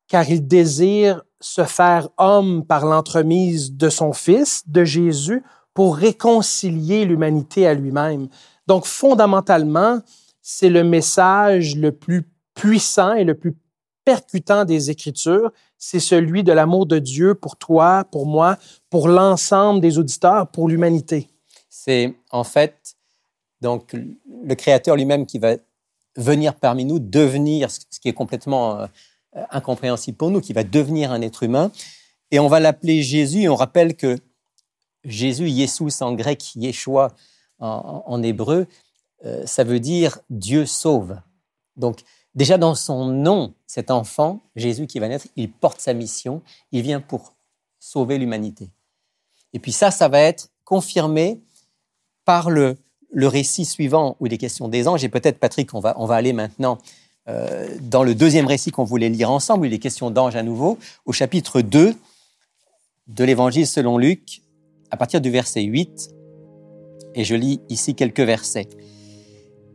car 0.07 0.29
il 0.29 0.47
désire 0.47 1.23
se 1.39 1.63
faire 1.63 2.09
homme 2.19 2.63
par 2.67 2.85
l'entremise 2.85 3.73
de 3.73 3.89
son 3.89 4.13
Fils, 4.13 4.61
de 4.67 4.83
Jésus, 4.83 5.43
pour 5.73 5.95
réconcilier 5.97 7.05
l'humanité 7.05 7.67
à 7.67 7.73
lui-même. 7.73 8.27
Donc, 8.67 8.85
fondamentalement, 8.85 9.99
c'est 10.41 10.69
le 10.69 10.83
message 10.83 11.75
le 11.75 11.91
plus 11.91 12.23
puissant 12.53 13.13
et 13.13 13.23
le 13.23 13.35
plus 13.35 13.55
percutant 14.05 14.65
des 14.65 14.89
Écritures. 14.89 15.51
C'est 15.77 15.99
celui 15.99 16.43
de 16.43 16.51
l'amour 16.51 16.85
de 16.85 16.99
Dieu 16.99 17.35
pour 17.35 17.55
toi, 17.57 18.05
pour 18.11 18.25
moi, 18.25 18.57
pour 18.89 19.07
l'ensemble 19.07 19.81
des 19.81 19.97
auditeurs, 19.97 20.47
pour 20.47 20.67
l'humanité. 20.67 21.29
C'est 21.69 22.15
en 22.31 22.43
fait 22.43 22.95
donc 23.61 23.93
le 23.93 24.55
Créateur 24.55 24.95
lui-même 24.95 25.25
qui 25.25 25.39
va 25.39 25.55
venir 26.15 26.55
parmi 26.55 26.85
nous, 26.85 26.99
devenir 26.99 27.71
ce 27.71 27.99
qui 27.99 28.09
est 28.09 28.13
complètement 28.13 28.81
euh, 28.81 28.87
incompréhensible 29.51 30.17
pour 30.17 30.29
nous, 30.29 30.41
qui 30.41 30.53
va 30.53 30.63
devenir 30.63 31.11
un 31.11 31.21
être 31.21 31.43
humain. 31.43 31.71
Et 32.31 32.39
on 32.39 32.47
va 32.47 32.59
l'appeler 32.59 33.01
Jésus. 33.01 33.43
Et 33.43 33.49
on 33.49 33.55
rappelle 33.55 33.95
que 33.95 34.17
Jésus, 35.03 35.49
Yessus 35.49 36.01
en 36.01 36.13
grec, 36.13 36.55
Yeshua 36.55 37.13
en, 37.59 38.21
hébreu, 38.23 38.67
euh, 39.25 39.45
ça 39.45 39.63
veut 39.63 39.79
dire 39.79 40.19
Dieu 40.29 40.65
sauve. 40.65 41.17
Donc, 41.77 42.01
déjà 42.35 42.57
dans 42.57 42.75
son 42.75 43.05
nom, 43.05 43.53
cet 43.67 43.89
enfant, 43.91 44.41
Jésus 44.55 44.87
qui 44.87 44.99
va 44.99 45.07
naître, 45.07 45.27
il 45.35 45.51
porte 45.51 45.79
sa 45.79 45.93
mission, 45.93 46.41
il 46.71 46.81
vient 46.81 46.99
pour 46.99 47.33
sauver 47.79 48.17
l'humanité. 48.17 48.69
Et 49.53 49.59
puis 49.59 49.71
ça, 49.71 49.91
ça 49.91 50.07
va 50.07 50.19
être 50.19 50.49
confirmé 50.65 51.41
par 52.25 52.49
le, 52.49 52.77
le 53.11 53.27
récit 53.27 53.65
suivant 53.65 54.17
où 54.19 54.27
il 54.27 54.33
est 54.33 54.37
question 54.37 54.67
des 54.67 54.87
anges. 54.87 55.03
Et 55.03 55.09
peut-être, 55.09 55.39
Patrick, 55.39 55.73
on 55.73 55.79
va, 55.79 55.93
on 55.97 56.05
va 56.05 56.15
aller 56.15 56.33
maintenant 56.33 56.77
euh, 57.29 57.69
dans 57.81 58.03
le 58.03 58.15
deuxième 58.15 58.47
récit 58.47 58.71
qu'on 58.71 58.83
voulait 58.83 59.09
lire 59.09 59.31
ensemble, 59.31 59.63
où 59.63 59.65
il 59.65 59.73
est 59.73 59.79
question 59.79 60.11
d'anges 60.11 60.35
à 60.35 60.43
nouveau, 60.43 60.77
au 61.05 61.13
chapitre 61.13 61.61
2 61.61 61.95
de 63.07 63.23
l'Évangile 63.23 63.67
selon 63.67 63.97
Luc, 63.97 64.41
à 64.93 64.95
partir 64.95 65.21
du 65.21 65.31
verset 65.31 65.63
8, 65.63 66.11
et 67.15 67.23
je 67.23 67.33
lis 67.33 67.61
ici 67.67 67.95
quelques 67.95 68.19
versets. 68.19 68.69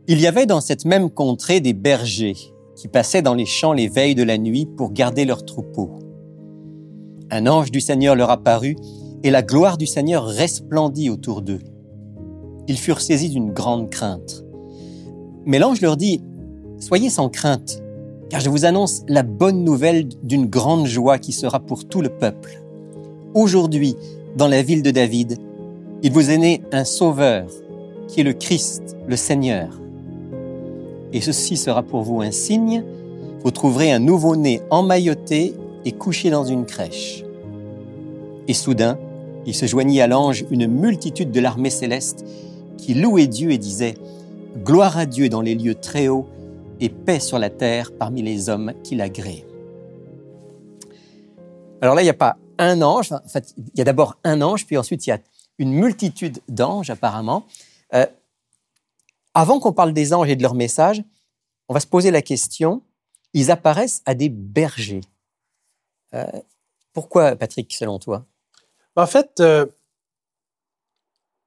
Il 0.07 0.21
y 0.21 0.27
avait 0.27 0.45
dans 0.45 0.61
cette 0.61 0.85
même 0.85 1.09
contrée 1.09 1.59
des 1.59 1.73
bergers 1.73 2.37
qui 2.77 2.87
passaient 2.87 3.21
dans 3.21 3.33
les 3.33 3.45
champs 3.45 3.73
les 3.73 3.89
veilles 3.89 4.15
de 4.15 4.23
la 4.23 4.37
nuit 4.37 4.65
pour 4.65 4.93
garder 4.93 5.25
leurs 5.25 5.43
troupeaux. 5.43 5.99
Un 7.31 7.47
ange 7.47 7.69
du 7.69 7.81
Seigneur 7.81 8.15
leur 8.15 8.29
apparut, 8.29 8.77
et 9.21 9.29
la 9.29 9.41
gloire 9.41 9.77
du 9.77 9.87
Seigneur 9.87 10.23
resplendit 10.25 11.09
autour 11.09 11.41
d'eux. 11.41 11.59
Ils 12.69 12.77
furent 12.77 13.01
saisis 13.01 13.29
d'une 13.29 13.51
grande 13.51 13.89
crainte. 13.89 14.45
Mais 15.45 15.59
l'ange 15.59 15.81
leur 15.81 15.97
dit, 15.97 16.23
Soyez 16.79 17.09
sans 17.09 17.27
crainte, 17.27 17.83
car 18.29 18.39
je 18.39 18.49
vous 18.49 18.63
annonce 18.63 19.03
la 19.09 19.23
bonne 19.23 19.65
nouvelle 19.65 20.07
d'une 20.23 20.45
grande 20.45 20.87
joie 20.87 21.19
qui 21.19 21.33
sera 21.33 21.59
pour 21.59 21.89
tout 21.89 21.99
le 21.99 22.07
peuple. 22.07 22.63
Aujourd'hui, 23.33 23.97
dans 24.39 24.47
la 24.47 24.61
ville 24.61 24.83
de 24.83 24.91
David, 24.91 25.37
il 26.01 26.13
vous 26.13 26.31
est 26.31 26.37
né 26.37 26.61
un 26.71 26.85
Sauveur, 26.85 27.45
qui 28.07 28.21
est 28.21 28.23
le 28.23 28.31
Christ, 28.31 28.95
le 29.05 29.17
Seigneur. 29.17 29.67
Et 31.11 31.19
ceci 31.19 31.57
sera 31.57 31.83
pour 31.83 32.03
vous 32.03 32.21
un 32.21 32.31
signe, 32.31 32.85
vous 33.43 33.51
trouverez 33.51 33.91
un 33.91 33.99
nouveau-né 33.99 34.61
emmailloté 34.69 35.55
et 35.83 35.91
couché 35.91 36.29
dans 36.29 36.45
une 36.45 36.65
crèche. 36.65 37.25
Et 38.47 38.53
soudain, 38.53 38.97
il 39.45 39.53
se 39.53 39.65
joignit 39.65 39.99
à 39.99 40.07
l'ange 40.07 40.45
une 40.49 40.67
multitude 40.67 41.31
de 41.31 41.41
l'armée 41.41 41.69
céleste 41.69 42.25
qui 42.77 42.93
louait 42.93 43.27
Dieu 43.27 43.51
et 43.51 43.57
disait 43.57 43.95
Gloire 44.63 44.97
à 44.97 45.05
Dieu 45.05 45.27
dans 45.27 45.41
les 45.41 45.55
lieux 45.55 45.75
très 45.75 46.07
hauts 46.07 46.27
et 46.79 46.87
paix 46.87 47.19
sur 47.19 47.39
la 47.39 47.49
terre 47.49 47.91
parmi 47.91 48.21
les 48.21 48.47
hommes 48.47 48.71
qui 48.85 48.95
l'agréent. 48.95 49.43
Alors 51.81 51.93
là, 51.93 52.01
il 52.01 52.05
n'y 52.05 52.09
a 52.09 52.13
pas 52.13 52.37
un 52.59 52.81
ange, 52.83 53.11
en 53.11 53.27
fait, 53.27 53.55
il 53.57 53.71
y 53.75 53.81
a 53.81 53.85
d'abord 53.85 54.17
un 54.23 54.41
ange, 54.41 54.67
puis 54.67 54.77
ensuite 54.77 55.07
il 55.07 55.09
y 55.09 55.13
a 55.13 55.19
une 55.57 55.71
multitude 55.71 56.41
d'anges 56.47 56.89
apparemment. 56.89 57.45
Euh, 57.93 58.05
avant 59.33 59.59
qu'on 59.59 59.73
parle 59.73 59.93
des 59.93 60.13
anges 60.13 60.29
et 60.29 60.35
de 60.35 60.43
leur 60.43 60.53
message, 60.53 61.03
on 61.67 61.73
va 61.73 61.79
se 61.79 61.87
poser 61.87 62.11
la 62.11 62.21
question, 62.21 62.83
ils 63.33 63.49
apparaissent 63.49 64.01
à 64.05 64.13
des 64.13 64.29
bergers. 64.29 65.01
Euh, 66.13 66.25
pourquoi, 66.93 67.35
Patrick, 67.35 67.73
selon 67.73 67.99
toi? 67.99 68.25
En 68.95 69.07
fait, 69.07 69.39
euh, 69.39 69.65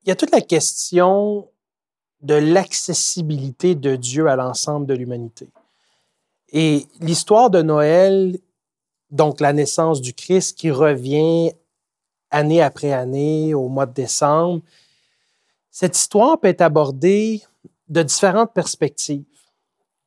il 0.03 0.09
y 0.09 0.13
a 0.13 0.17
toute 0.17 0.31
la 0.31 0.41
question 0.41 1.49
de 2.23 2.35
l'accessibilité 2.35 3.75
de 3.75 3.97
Dieu 3.97 4.29
à 4.29 4.37
l'ensemble 4.37 4.87
de 4.87 4.95
l'humanité. 4.95 5.51
Et 6.53 6.87
l'histoire 7.01 7.51
de 7.51 7.63
Noël, 7.63 8.39
donc 9.13 9.41
la 9.41 9.53
naissance 9.53 10.01
du 10.01 10.15
Christ 10.15 10.59
qui 10.59 10.71
revient 10.71 11.53
année 12.31 12.63
après 12.63 12.93
année 12.93 13.55
au 13.55 13.69
mois 13.69 13.87
de 13.87 13.93
décembre, 13.93 14.63
cette 15.71 15.97
histoire 15.97 16.41
peut 16.41 16.49
être 16.49 16.63
abordée 16.63 17.43
de 17.89 18.03
différentes 18.03 18.53
perspectives. 18.55 19.25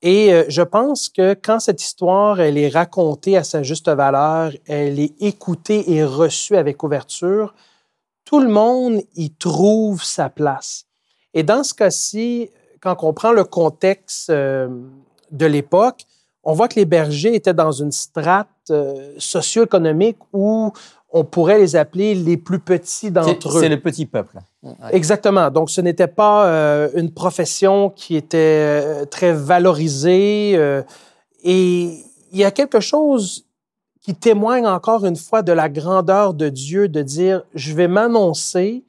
Et 0.01 0.33
euh, 0.33 0.43
je 0.49 0.61
pense 0.61 1.07
que 1.07 1.33
quand 1.33 1.59
cette 1.59 1.81
histoire, 1.81 2.39
elle 2.39 2.57
est 2.57 2.69
racontée 2.69 3.37
à 3.37 3.43
sa 3.43 3.63
juste 3.63 3.89
valeur, 3.89 4.51
elle 4.67 4.99
est 4.99 5.13
écoutée 5.21 5.91
et 5.91 6.03
reçue 6.03 6.57
avec 6.57 6.83
ouverture, 6.83 7.53
tout 8.23 8.39
le 8.39 8.49
monde 8.49 9.01
y 9.15 9.31
trouve 9.31 10.03
sa 10.03 10.29
place. 10.29 10.85
Et 11.33 11.43
dans 11.43 11.63
ce 11.63 11.73
cas-ci, 11.73 12.49
quand 12.81 12.95
on 13.03 13.13
prend 13.13 13.31
le 13.31 13.43
contexte 13.43 14.29
euh, 14.29 14.67
de 15.31 15.45
l'époque, 15.45 16.05
on 16.43 16.53
voit 16.53 16.67
que 16.67 16.75
les 16.75 16.85
bergers 16.85 17.35
étaient 17.35 17.53
dans 17.53 17.71
une 17.71 17.91
strate 17.91 18.47
euh, 18.69 19.13
socio-économique 19.17 20.17
où 20.33 20.71
on 21.11 21.23
pourrait 21.23 21.59
les 21.59 21.75
appeler 21.75 22.13
les 22.15 22.37
plus 22.37 22.59
petits 22.59 23.11
d'entre 23.11 23.57
eux. 23.57 23.61
C'est 23.61 23.69
le 23.69 23.79
petit 23.79 24.05
peuple. 24.05 24.39
Exactement. 24.91 25.49
Donc, 25.49 25.69
ce 25.69 25.79
n'était 25.79 26.07
pas 26.07 26.47
euh, 26.47 26.89
une 26.95 27.11
profession 27.11 27.89
qui 27.89 28.15
était 28.15 29.05
très 29.07 29.31
valorisée. 29.31 30.53
et 31.43 32.03
il 32.31 32.39
y 32.39 32.43
a 32.43 32.51
quelque 32.51 32.81
chose 32.81 33.45
qui 34.01 34.13
témoigne 34.13 34.67
encore 34.67 35.05
une 35.05 35.15
fois 35.15 35.41
de 35.41 35.53
la 35.53 35.69
grandeur 35.69 36.33
de 36.33 36.49
Dieu 36.49 36.89
de 36.89 37.01
dire, 37.01 37.43
je 37.55 37.73
vais 37.73 37.87
m'annoncer 37.87 38.83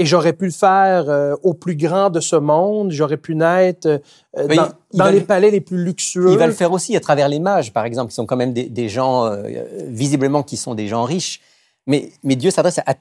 et 0.00 0.06
j'aurais 0.06 0.32
pu 0.32 0.46
le 0.46 0.50
faire 0.50 1.10
euh, 1.10 1.36
au 1.42 1.52
plus 1.52 1.76
grand 1.76 2.08
de 2.08 2.20
ce 2.20 2.34
monde. 2.34 2.90
J'aurais 2.90 3.18
pu 3.18 3.34
naître 3.34 3.86
euh, 3.86 4.56
dans, 4.94 5.10
les 5.10 5.20
palais 5.20 5.50
les 5.50 5.60
plus 5.60 5.84
luxueux. 5.84 6.30
Il 6.30 6.38
va 6.38 6.46
le 6.46 6.54
faire 6.54 6.72
aussi 6.72 6.96
à 6.96 7.00
travers 7.00 7.28
les 7.28 7.38
mages, 7.38 7.70
par 7.70 7.84
exemple, 7.84 8.08
qui 8.08 8.14
sont 8.14 8.24
quand 8.24 8.36
même 8.36 8.54
des, 8.54 8.88
gens, 8.88 9.26
euh, 9.26 9.42
visiblement, 9.88 10.42
qui 10.42 10.56
sont 10.56 10.74
des 10.74 10.88
gens 10.88 11.04
riches. 11.04 11.42
Mais, 11.86 12.12
mais 12.24 12.34
Dieu 12.34 12.50
s'adresse 12.50 12.78
à 12.78 12.94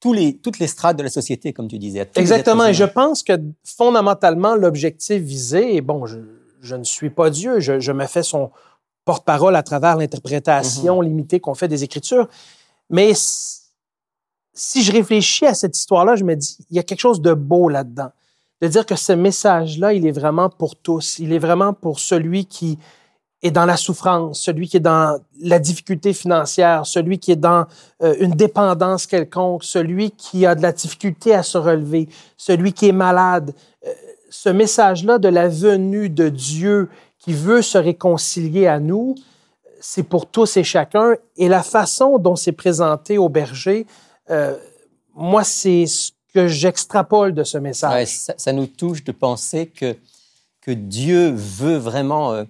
tous 0.00 0.14
les, 0.14 0.38
toutes 0.38 0.58
les 0.58 0.68
strates 0.68 0.96
de 0.96 1.02
la 1.02 1.10
société, 1.10 1.52
comme 1.52 1.68
tu 1.68 1.78
disais. 1.78 2.08
Exactement. 2.14 2.64
Et 2.64 2.72
je 2.72 2.84
pense 2.84 3.22
que 3.22 3.34
fondamentalement, 3.62 4.54
l'objectif 4.54 5.20
visé, 5.20 5.76
et 5.76 5.82
bon, 5.82 6.06
je, 6.06 6.16
je, 6.62 6.76
ne 6.76 6.84
suis 6.84 7.10
pas 7.10 7.28
Dieu, 7.28 7.60
je, 7.60 7.78
je 7.78 7.92
me 7.92 8.06
fais 8.06 8.22
son 8.22 8.50
porte-parole 9.04 9.54
à 9.54 9.62
travers 9.62 9.98
l'interprétation 9.98 11.02
mm-hmm. 11.02 11.04
limitée 11.04 11.40
qu'on 11.40 11.54
fait 11.54 11.68
des 11.68 11.84
Écritures. 11.84 12.26
Mais 12.88 13.12
si 14.54 14.82
je 14.82 14.92
réfléchis 14.92 15.46
à 15.46 15.54
cette 15.54 15.76
histoire-là, 15.76 16.16
je 16.16 16.24
me 16.24 16.34
dis, 16.34 16.58
il 16.70 16.76
y 16.76 16.78
a 16.78 16.82
quelque 16.82 17.00
chose 17.00 17.20
de 17.20 17.34
beau 17.34 17.68
là-dedans. 17.68 18.10
De 18.60 18.68
dire 18.68 18.86
que 18.86 18.94
ce 18.94 19.12
message-là, 19.12 19.92
il 19.92 20.06
est 20.06 20.12
vraiment 20.12 20.48
pour 20.48 20.76
tous. 20.76 21.18
Il 21.18 21.32
est 21.32 21.38
vraiment 21.38 21.72
pour 21.72 21.98
celui 21.98 22.44
qui 22.46 22.78
est 23.42 23.50
dans 23.50 23.64
la 23.64 23.76
souffrance, 23.76 24.40
celui 24.40 24.68
qui 24.68 24.76
est 24.76 24.80
dans 24.80 25.18
la 25.40 25.58
difficulté 25.58 26.12
financière, 26.12 26.86
celui 26.86 27.18
qui 27.18 27.32
est 27.32 27.36
dans 27.36 27.66
euh, 28.02 28.14
une 28.20 28.32
dépendance 28.32 29.06
quelconque, 29.06 29.64
celui 29.64 30.12
qui 30.12 30.46
a 30.46 30.54
de 30.54 30.62
la 30.62 30.70
difficulté 30.70 31.34
à 31.34 31.42
se 31.42 31.58
relever, 31.58 32.08
celui 32.36 32.72
qui 32.72 32.88
est 32.88 32.92
malade. 32.92 33.52
Euh, 33.84 33.90
ce 34.30 34.48
message-là 34.48 35.18
de 35.18 35.28
la 35.28 35.48
venue 35.48 36.08
de 36.08 36.28
Dieu 36.28 36.88
qui 37.18 37.32
veut 37.32 37.62
se 37.62 37.78
réconcilier 37.78 38.68
à 38.68 38.78
nous, 38.78 39.16
c'est 39.80 40.04
pour 40.04 40.26
tous 40.26 40.56
et 40.56 40.64
chacun. 40.64 41.14
Et 41.36 41.48
la 41.48 41.64
façon 41.64 42.18
dont 42.18 42.36
c'est 42.36 42.52
présenté 42.52 43.18
au 43.18 43.28
berger, 43.28 43.86
euh, 44.32 44.56
moi, 45.14 45.44
c'est 45.44 45.86
ce 45.86 46.12
que 46.34 46.48
j'extrapole 46.48 47.34
de 47.34 47.44
ce 47.44 47.58
message. 47.58 48.08
ça, 48.08 48.52
nous 48.52 48.66
touche 48.66 49.04
de 49.04 49.12
penser 49.12 49.66
que, 49.66 49.96
que 50.60 50.70
Dieu 50.70 51.30
veut 51.30 51.76
vraiment 51.76 52.32
euh, 52.32 52.44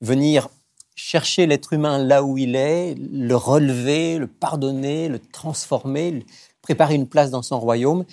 venir 0.00 0.48
chercher 0.94 1.46
l'être 1.46 1.72
humain 1.72 1.98
là 1.98 2.22
où 2.22 2.36
il 2.36 2.54
est, 2.54 2.94
le 2.94 3.34
relever, 3.34 4.18
le 4.18 4.26
pardonner, 4.26 5.08
le 5.08 5.18
transformer, 5.18 6.24
préparer 6.60 6.94
une 6.94 7.08
place 7.08 7.30
dans 7.30 7.42
son 7.42 7.58
royaume. 7.58 8.04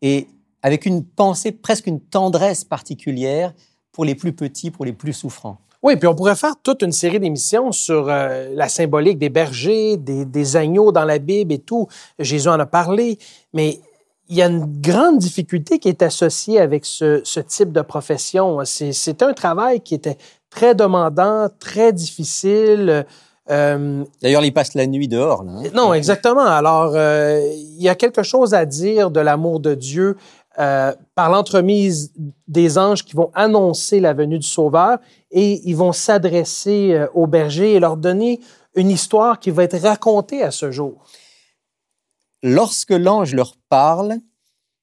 Et 0.00 0.28
avec 0.62 0.86
une 0.86 1.04
pensée, 1.04 1.50
presque 1.50 1.88
une 1.88 2.00
tendresse 2.00 2.64
particulière 2.64 3.52
pour 3.90 4.04
les 4.04 4.14
plus 4.14 4.32
petits, 4.32 4.70
pour 4.70 4.84
les 4.84 4.92
plus 4.92 5.12
souffrants. 5.12 5.58
Oui, 5.82 5.96
puis 5.96 6.06
on 6.06 6.14
pourrait 6.14 6.36
faire 6.36 6.54
toute 6.62 6.82
une 6.82 6.92
série 6.92 7.18
d'émissions 7.18 7.72
sur 7.72 8.08
euh, 8.08 8.50
la 8.54 8.68
symbolique 8.68 9.18
des 9.18 9.30
bergers, 9.30 9.96
des, 9.96 10.24
des, 10.24 10.56
agneaux 10.56 10.92
dans 10.92 11.04
la 11.04 11.18
Bible 11.18 11.52
et 11.52 11.58
tout. 11.58 11.88
Jésus 12.20 12.48
en 12.48 12.60
a 12.60 12.66
parlé, 12.66 13.18
mais 13.52 13.80
il 14.28 14.36
y 14.36 14.42
a 14.42 14.46
une 14.46 14.80
grande 14.80 15.18
difficulté 15.18 15.78
qui 15.78 15.88
est 15.88 16.02
associée 16.02 16.60
avec 16.60 16.86
ce, 16.86 17.20
ce 17.24 17.40
type 17.40 17.72
de 17.72 17.82
profession. 17.82 18.60
C'est 18.64 19.22
un 19.22 19.32
travail 19.32 19.80
qui 19.80 19.94
était 19.94 20.16
très 20.48 20.74
demandant, 20.74 21.48
très 21.58 21.92
difficile. 21.92 23.04
Euh, 23.50 24.04
D'ailleurs, 24.22 24.44
il 24.44 24.54
passe 24.54 24.74
la 24.74 24.86
nuit 24.86 25.08
dehors. 25.08 25.42
Là, 25.42 25.52
hein. 25.52 25.70
Non, 25.74 25.92
exactement. 25.92 26.46
Alors, 26.46 26.92
euh, 26.94 27.40
il 27.54 27.82
y 27.82 27.88
a 27.88 27.94
quelque 27.94 28.22
chose 28.22 28.54
à 28.54 28.64
dire 28.64 29.10
de 29.10 29.20
l'amour 29.20 29.60
de 29.60 29.74
Dieu 29.74 30.16
euh, 30.58 30.94
par 31.14 31.30
l'entremise 31.30 32.12
des 32.46 32.76
anges 32.76 33.04
qui 33.04 33.16
vont 33.16 33.30
annoncer 33.32 34.00
la 34.00 34.12
venue 34.12 34.38
du 34.38 34.46
Sauveur 34.46 34.98
et 35.30 35.62
ils 35.64 35.74
vont 35.74 35.92
s'adresser 35.92 36.92
euh, 36.92 37.06
aux 37.14 37.26
bergers 37.26 37.72
et 37.72 37.80
leur 37.80 37.96
donner 37.96 38.38
une 38.74 38.90
histoire 38.90 39.40
qui 39.40 39.50
va 39.50 39.64
être 39.64 39.78
racontée 39.78 40.42
à 40.42 40.50
ce 40.50 40.70
jour. 40.70 41.04
Lorsque 42.42 42.90
l'ange 42.90 43.34
leur 43.34 43.56
parle 43.70 44.18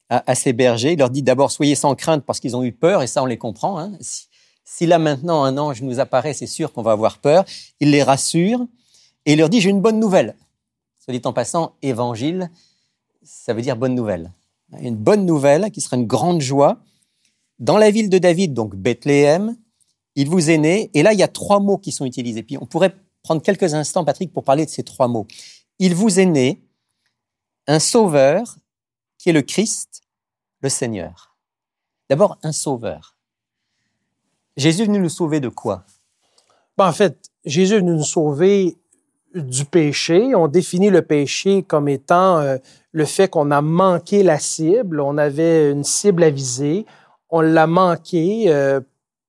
à, 0.09 0.33
ces 0.33 0.53
bergers, 0.53 0.93
il 0.93 0.99
leur 0.99 1.11
dit 1.11 1.21
d'abord 1.21 1.51
soyez 1.51 1.75
sans 1.75 1.93
crainte 1.93 2.25
parce 2.25 2.39
qu'ils 2.39 2.55
ont 2.55 2.63
eu 2.63 2.71
peur 2.71 3.03
et 3.03 3.07
ça 3.07 3.21
on 3.21 3.27
les 3.27 3.37
comprend. 3.37 3.77
Hein. 3.77 3.91
Si, 4.01 4.27
si, 4.65 4.87
là 4.87 4.97
maintenant 4.97 5.43
un 5.43 5.55
ange 5.59 5.83
nous 5.83 5.99
apparaît, 5.99 6.33
c'est 6.33 6.47
sûr 6.47 6.73
qu'on 6.73 6.81
va 6.81 6.93
avoir 6.93 7.19
peur. 7.19 7.45
Il 7.79 7.91
les 7.91 8.01
rassure 8.01 8.65
et 9.27 9.33
il 9.33 9.37
leur 9.37 9.49
dit 9.49 9.61
j'ai 9.61 9.69
une 9.69 9.81
bonne 9.81 9.99
nouvelle. 9.99 10.35
Soit 10.97 11.13
dit 11.13 11.21
en 11.25 11.33
passant, 11.33 11.73
évangile, 11.83 12.49
ça 13.21 13.53
veut 13.53 13.61
dire 13.61 13.75
bonne 13.75 13.93
nouvelle 13.93 14.31
une 14.77 14.95
bonne 14.95 15.25
nouvelle 15.25 15.71
qui 15.71 15.81
sera 15.81 15.97
une 15.97 16.07
grande 16.07 16.41
joie. 16.41 16.79
Dans 17.59 17.77
la 17.77 17.91
ville 17.91 18.09
de 18.09 18.17
David, 18.17 18.53
donc 18.53 18.75
Bethléem, 18.75 19.57
il 20.15 20.29
vous 20.29 20.49
est 20.49 20.57
né, 20.57 20.89
et 20.93 21.03
là 21.03 21.13
il 21.13 21.19
y 21.19 21.23
a 21.23 21.27
trois 21.27 21.59
mots 21.59 21.77
qui 21.77 21.91
sont 21.91 22.05
utilisés. 22.05 22.43
Puis 22.43 22.57
on 22.57 22.65
pourrait 22.65 22.95
prendre 23.23 23.41
quelques 23.41 23.73
instants, 23.73 24.05
Patrick, 24.05 24.31
pour 24.33 24.43
parler 24.43 24.65
de 24.65 24.69
ces 24.69 24.83
trois 24.83 25.07
mots. 25.07 25.27
Il 25.79 25.95
vous 25.95 26.19
est 26.19 26.25
né 26.25 26.63
un 27.67 27.79
sauveur 27.79 28.57
qui 29.17 29.29
est 29.29 29.33
le 29.33 29.41
Christ, 29.41 30.01
le 30.61 30.69
Seigneur. 30.69 31.35
D'abord, 32.09 32.37
un 32.43 32.51
sauveur. 32.51 33.15
Jésus 34.57 34.81
est 34.81 34.85
venu 34.85 34.99
nous 34.99 35.09
sauver 35.09 35.39
de 35.39 35.49
quoi? 35.49 35.85
Ben, 36.77 36.87
En 36.87 36.93
fait, 36.93 37.29
Jésus 37.45 37.75
est 37.75 37.79
venu 37.79 37.91
nous 37.91 38.03
sauver 38.03 38.77
du 39.35 39.65
péché. 39.65 40.33
On 40.35 40.47
définit 40.47 40.89
le 40.89 41.01
péché 41.01 41.63
comme 41.63 41.87
étant 41.87 42.39
euh, 42.39 42.57
le 42.91 43.05
fait 43.05 43.27
qu'on 43.27 43.51
a 43.51 43.61
manqué 43.61 44.23
la 44.23 44.39
cible. 44.39 45.01
On 45.01 45.17
avait 45.17 45.71
une 45.71 45.83
cible 45.83 46.23
à 46.23 46.29
viser. 46.29 46.85
On 47.29 47.41
l'a 47.41 47.67
manqué 47.67 48.45
euh, 48.47 48.79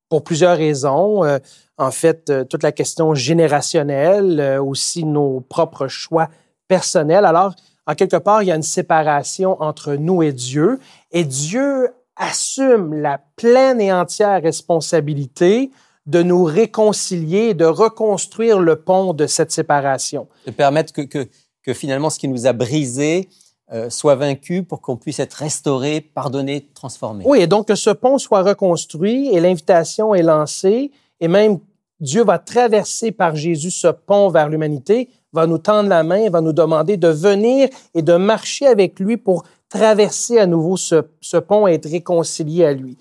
pour 0.08 0.24
plusieurs 0.24 0.56
raisons. 0.56 1.24
Euh, 1.24 1.38
en 1.76 1.90
fait, 1.90 2.30
toute 2.48 2.62
la 2.62 2.72
question 2.72 3.14
générationnelle, 3.14 4.58
aussi 4.60 5.04
nos 5.04 5.40
propres 5.40 5.88
choix 5.88 6.28
personnels. 6.68 7.24
Alors, 7.24 7.54
en 7.86 7.94
quelque 7.94 8.18
part, 8.18 8.42
il 8.42 8.48
y 8.48 8.52
a 8.52 8.54
une 8.54 8.62
séparation 8.62 9.60
entre 9.62 9.94
nous 9.94 10.22
et 10.22 10.32
Dieu. 10.32 10.78
Et 11.10 11.24
Dieu 11.24 11.88
assume 12.16 12.92
la 12.92 13.18
pleine 13.36 13.80
et 13.80 13.92
entière 13.92 14.42
responsabilité 14.42 15.70
de 16.10 16.22
nous 16.24 16.42
réconcilier, 16.42 17.54
de 17.54 17.64
reconstruire 17.64 18.58
le 18.58 18.76
pont 18.76 19.14
de 19.14 19.28
cette 19.28 19.52
séparation. 19.52 20.26
De 20.44 20.50
permettre 20.50 20.92
que, 20.92 21.02
que, 21.02 21.28
que 21.62 21.72
finalement 21.72 22.10
ce 22.10 22.18
qui 22.18 22.26
nous 22.26 22.48
a 22.48 22.52
brisé 22.52 23.28
euh, 23.72 23.88
soit 23.90 24.16
vaincu 24.16 24.64
pour 24.64 24.80
qu'on 24.80 24.96
puisse 24.96 25.20
être 25.20 25.34
restauré, 25.34 26.00
pardonné, 26.00 26.68
transformé. 26.74 27.22
Oui, 27.24 27.40
et 27.40 27.46
donc 27.46 27.68
que 27.68 27.76
ce 27.76 27.90
pont 27.90 28.18
soit 28.18 28.42
reconstruit 28.42 29.28
et 29.28 29.38
l'invitation 29.38 30.12
est 30.12 30.24
lancée 30.24 30.90
et 31.20 31.28
même 31.28 31.60
Dieu 32.00 32.24
va 32.24 32.38
traverser 32.38 33.12
par 33.12 33.36
Jésus 33.36 33.70
ce 33.70 33.86
pont 33.88 34.30
vers 34.30 34.48
l'humanité, 34.48 35.10
va 35.32 35.46
nous 35.46 35.58
tendre 35.58 35.88
la 35.88 36.02
main, 36.02 36.28
va 36.28 36.40
nous 36.40 36.52
demander 36.52 36.96
de 36.96 37.08
venir 37.08 37.68
et 37.94 38.02
de 38.02 38.14
marcher 38.14 38.66
avec 38.66 38.98
lui 38.98 39.16
pour 39.16 39.44
traverser 39.68 40.40
à 40.40 40.46
nouveau 40.46 40.76
ce, 40.76 41.04
ce 41.20 41.36
pont 41.36 41.68
et 41.68 41.74
être 41.74 41.88
réconcilié 41.88 42.64
à 42.64 42.72
lui. 42.72 42.96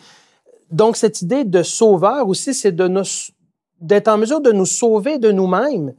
Donc, 0.71 0.97
cette 0.97 1.21
idée 1.21 1.43
de 1.43 1.63
sauveur 1.63 2.27
aussi, 2.27 2.53
c'est 2.53 2.71
de 2.71 2.87
nous, 2.87 3.03
d'être 3.81 4.07
en 4.07 4.17
mesure 4.17 4.41
de 4.41 4.51
nous 4.51 4.65
sauver 4.65 5.17
de 5.17 5.31
nous-mêmes. 5.31 5.93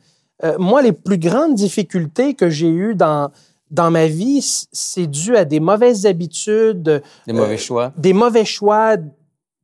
Euh, 0.45 0.57
moi, 0.59 0.83
les 0.83 0.93
plus 0.93 1.19
grandes 1.19 1.55
difficultés 1.55 2.35
que 2.35 2.49
j'ai 2.49 2.69
eues 2.69 2.95
dans, 2.95 3.31
dans 3.71 3.91
ma 3.91 4.07
vie, 4.07 4.41
c'est 4.73 5.07
dû 5.07 5.37
à 5.37 5.45
des 5.45 5.61
mauvaises 5.61 6.07
habitudes. 6.07 7.03
Des 7.27 7.33
mauvais 7.33 7.55
euh, 7.55 7.59
choix. 7.59 7.93
Des 7.97 8.13
mauvais 8.13 8.45
choix, 8.45 8.97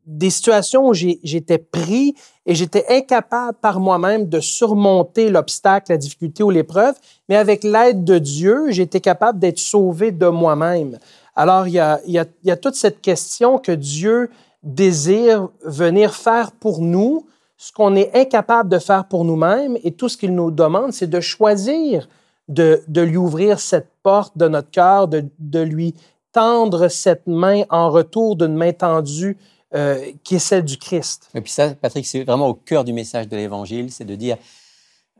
des 0.06 0.30
situations 0.30 0.88
où 0.88 0.94
j'étais 0.94 1.58
pris 1.58 2.14
et 2.46 2.54
j'étais 2.54 2.84
incapable 2.88 3.58
par 3.60 3.80
moi-même 3.80 4.28
de 4.28 4.38
surmonter 4.38 5.30
l'obstacle, 5.30 5.90
la 5.90 5.98
difficulté 5.98 6.44
ou 6.44 6.50
l'épreuve, 6.50 6.94
mais 7.28 7.36
avec 7.36 7.64
l'aide 7.64 8.04
de 8.04 8.18
Dieu, 8.18 8.66
j'étais 8.70 9.00
capable 9.00 9.40
d'être 9.40 9.58
sauvé 9.58 10.12
de 10.12 10.28
moi-même. 10.28 10.98
Alors, 11.34 11.66
il 11.66 11.74
y, 11.74 11.80
a, 11.80 12.00
il, 12.06 12.12
y 12.12 12.18
a, 12.18 12.24
il 12.44 12.48
y 12.48 12.50
a 12.52 12.56
toute 12.56 12.76
cette 12.76 13.00
question 13.00 13.58
que 13.58 13.72
Dieu 13.72 14.30
désire 14.62 15.48
venir 15.64 16.14
faire 16.14 16.52
pour 16.52 16.80
nous 16.80 17.26
ce 17.56 17.72
qu'on 17.72 17.96
est 17.96 18.14
incapable 18.14 18.68
de 18.68 18.78
faire 18.78 19.08
pour 19.08 19.24
nous-mêmes 19.24 19.78
et 19.82 19.92
tout 19.92 20.08
ce 20.08 20.16
qu'il 20.16 20.34
nous 20.34 20.50
demande, 20.50 20.92
c'est 20.92 21.06
de 21.06 21.20
choisir 21.20 22.08
de, 22.48 22.82
de, 22.86 23.00
lui 23.00 23.16
ouvrir 23.16 23.58
cette 23.58 23.88
porte 24.02 24.36
de 24.36 24.46
notre 24.46 24.70
cœur, 24.70 25.08
de, 25.08 25.24
de, 25.38 25.60
lui 25.60 25.94
tendre 26.32 26.88
cette 26.88 27.26
main 27.26 27.64
en 27.70 27.90
retour 27.90 28.36
d'une 28.36 28.54
main 28.54 28.72
tendue 28.72 29.36
euh, 29.74 30.12
qui 30.22 30.36
est 30.36 30.40
celle 30.40 30.64
du 30.64 30.76
Christ. 30.76 31.28
Et 31.34 31.40
puis 31.40 31.50
ça, 31.50 31.74
Patrick, 31.74 32.06
c'est 32.06 32.22
vraiment 32.22 32.48
au 32.48 32.54
cœur 32.54 32.84
du 32.84 32.92
message 32.92 33.26
de 33.26 33.36
l'Évangile, 33.36 33.90
c'est 33.90 34.04
de 34.04 34.14
dire, 34.14 34.36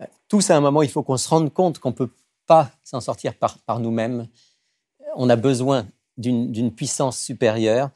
euh, 0.00 0.04
tous 0.28 0.50
à 0.50 0.56
un 0.56 0.60
moment, 0.60 0.82
il 0.82 0.88
faut 0.88 1.02
qu'on 1.02 1.16
se 1.16 1.28
rende 1.28 1.52
compte 1.52 1.78
qu'on 1.78 1.90
ne 1.90 1.94
peut 1.94 2.10
pas 2.46 2.70
s'en 2.84 3.00
sortir 3.00 3.34
par, 3.34 3.58
par 3.58 3.80
nous-mêmes. 3.80 4.28
On 5.16 5.28
a 5.30 5.36
besoin 5.36 5.86
d'une 6.16 6.72
puissance 6.72 7.18
supérieure 7.18 7.90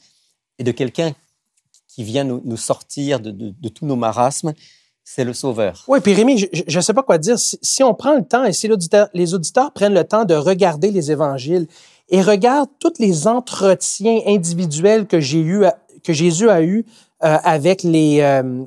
et 0.58 0.64
de 0.64 0.72
quelqu'un 0.72 1.12
qui 1.94 2.04
vient 2.04 2.24
nous, 2.24 2.56
sortir 2.56 3.20
de, 3.20 3.52
tous 3.68 3.84
nos 3.84 3.96
marasmes, 3.96 4.52
c'est 5.02 5.24
le 5.24 5.32
Sauveur. 5.32 5.84
Oui, 5.88 5.98
puis 6.00 6.14
Rémi, 6.14 6.38
je 6.38 6.76
ne 6.76 6.80
sais 6.80 6.94
pas 6.94 7.02
quoi 7.02 7.18
dire. 7.18 7.36
Si, 7.38 7.82
on 7.82 7.94
prend 7.94 8.14
le 8.14 8.24
temps 8.24 8.44
et 8.44 8.52
si 8.52 8.68
les 9.12 9.34
auditeurs 9.34 9.72
prennent 9.72 9.94
le 9.94 10.04
temps 10.04 10.24
de 10.24 10.34
regarder 10.34 10.90
les 10.92 11.10
évangiles 11.10 11.66
et 12.08 12.22
regardent 12.22 12.70
tous 12.78 12.94
les 13.00 13.26
entretiens 13.26 14.20
individuels 14.26 15.06
que, 15.06 15.20
j'ai 15.20 15.40
eu, 15.40 15.64
que 16.04 16.12
Jésus 16.12 16.48
a 16.48 16.62
eus 16.62 16.86
euh, 17.24 17.36
avec 17.42 17.82
les, 17.82 18.20
euh, 18.20 18.64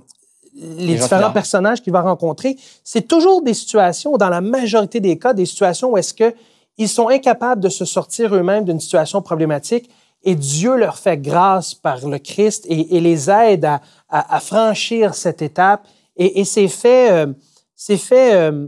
les, 0.56 0.96
différents 0.96 1.32
personnages 1.32 1.82
qu'il 1.82 1.94
va 1.94 2.02
rencontrer, 2.02 2.58
c'est 2.84 3.08
toujours 3.08 3.42
des 3.42 3.54
situations, 3.54 4.18
dans 4.18 4.30
la 4.30 4.42
majorité 4.42 5.00
des 5.00 5.18
cas, 5.18 5.34
des 5.34 5.46
situations 5.46 5.92
où 5.92 5.98
est-ce 5.98 6.14
que 6.14 6.34
ils 6.78 6.90
sont 6.90 7.08
incapables 7.08 7.62
de 7.62 7.70
se 7.70 7.86
sortir 7.86 8.36
eux-mêmes 8.36 8.66
d'une 8.66 8.80
situation 8.80 9.22
problématique 9.22 9.90
et 10.24 10.36
Dieu 10.36 10.76
leur 10.78 10.98
fait 10.98 11.18
grâce 11.18 11.76
par 11.76 12.08
le 12.08 12.18
Christ 12.18 12.66
et, 12.70 13.00
les 13.00 13.30
aide 13.30 13.70
à, 14.10 14.40
franchir 14.40 15.16
cette 15.16 15.42
étape. 15.42 15.86
Et, 16.16 16.46
c'est 16.46 16.68
fait, 16.68 17.12
euh, 17.12 17.34
c'est 17.76 17.98
fait 17.98 18.34
euh, 18.34 18.68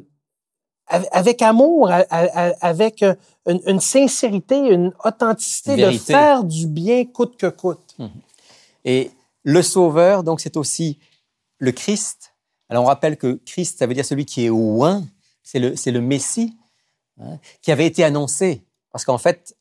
avec 0.88 1.42
amour, 1.42 1.90
avec 2.10 3.06
une, 3.48 3.80
sincérité, 3.80 4.58
une 4.58 4.94
authenticité 5.04 5.78
de 5.78 5.98
faire 5.98 6.44
du 6.44 6.68
bien 6.68 7.06
coûte 7.06 7.38
que 7.38 7.48
coûte. 7.48 7.96
Hum. 8.00 8.12
Et 8.84 9.12
le 9.44 9.62
Sauveur, 9.62 10.24
donc, 10.24 10.42
c'est 10.42 10.58
aussi 10.58 11.00
le 11.60 11.72
Christ. 11.72 12.34
Alors, 12.68 12.84
on 12.84 12.88
rappelle 12.88 13.16
que 13.16 13.40
Christ, 13.46 13.80
ça 13.80 13.88
veut 13.88 13.94
dire 13.94 14.06
celui 14.06 14.26
qui 14.26 14.46
est 14.46 14.50
oint, 14.50 15.04
c'est 15.44 15.60
le, 15.60 15.76
c'est 15.76 15.92
le 15.92 16.02
Messie, 16.02 16.56
hein, 17.20 17.38
qui 17.62 17.72
avait 17.72 17.86
été 17.86 18.04
annoncé. 18.04 18.64
Parce 18.92 19.06
qu'en 19.06 19.18
fait, 19.18 19.56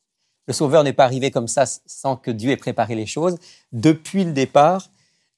le 0.47 0.53
Sauveur 0.53 0.83
n'est 0.83 0.93
pas 0.93 1.05
arrivé 1.05 1.31
comme 1.31 1.47
ça 1.47 1.65
sans 1.85 2.15
que 2.15 2.31
Dieu 2.31 2.51
ait 2.51 2.57
préparé 2.57 2.95
les 2.95 3.05
choses. 3.05 3.37
Depuis 3.71 4.23
le 4.23 4.31
départ, 4.31 4.89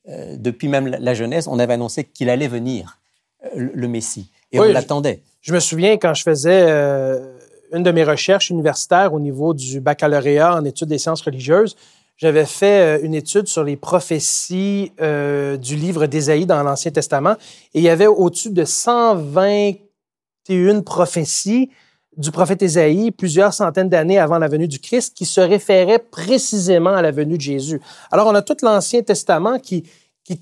euh, 0.09 0.35
depuis 0.37 0.67
même 0.67 0.87
la 0.87 1.13
jeunesse, 1.13 1.47
on 1.47 1.59
avait 1.59 1.73
annoncé 1.73 2.03
qu'il 2.03 2.29
allait 2.29 2.47
venir, 2.47 2.99
euh, 3.45 3.69
le 3.73 3.87
Messie. 3.87 4.31
Et 4.51 4.59
on 4.59 4.63
l'attendait. 4.63 5.21
Je, 5.41 5.53
me 5.53 5.59
souviens 5.59 5.97
quand 5.97 6.13
je 6.13 6.23
faisais 6.23 6.65
euh, 6.67 7.37
une 7.73 7.83
de 7.83 7.91
mes 7.91 8.03
recherches 8.03 8.49
universitaires 8.49 9.13
au 9.13 9.19
niveau 9.19 9.53
du 9.53 9.81
baccalauréat 9.81 10.55
en 10.55 10.65
études 10.65 10.87
des 10.87 10.97
sciences 10.97 11.21
religieuses, 11.21 11.75
j'avais 12.15 12.45
fait 12.45 13.01
une 13.03 13.13
étude 13.13 13.47
sur 13.47 13.63
les 13.63 13.75
prophéties 13.75 14.91
du 14.97 15.75
livre 15.75 16.07
d'Ésaïe 16.07 16.47
dans 16.47 16.63
l'Ancien 16.63 16.89
Testament. 16.89 17.35
Et 17.75 17.79
il 17.79 17.83
y 17.83 17.89
avait 17.89 18.07
au-dessus 18.07 18.49
de 18.49 18.65
121 18.65 20.81
prophéties 20.81 21.69
du 22.17 22.31
prophète 22.31 22.63
Ésaïe 22.63 23.11
plusieurs 23.11 23.53
centaines 23.53 23.89
d'années 23.89 24.17
avant 24.17 24.39
la 24.39 24.47
venue 24.47 24.67
du 24.67 24.79
Christ 24.79 25.15
qui 25.15 25.25
se 25.25 25.39
référait 25.39 25.99
précisément 25.99 26.95
à 26.95 27.01
la 27.01 27.11
venue 27.11 27.37
de 27.37 27.41
Jésus. 27.41 27.79
Alors 28.11 28.27
on 28.27 28.35
a 28.35 28.41
tout 28.41 28.57
l'Ancien 28.63 29.03
Testament 29.03 29.59
qui, 29.59 29.83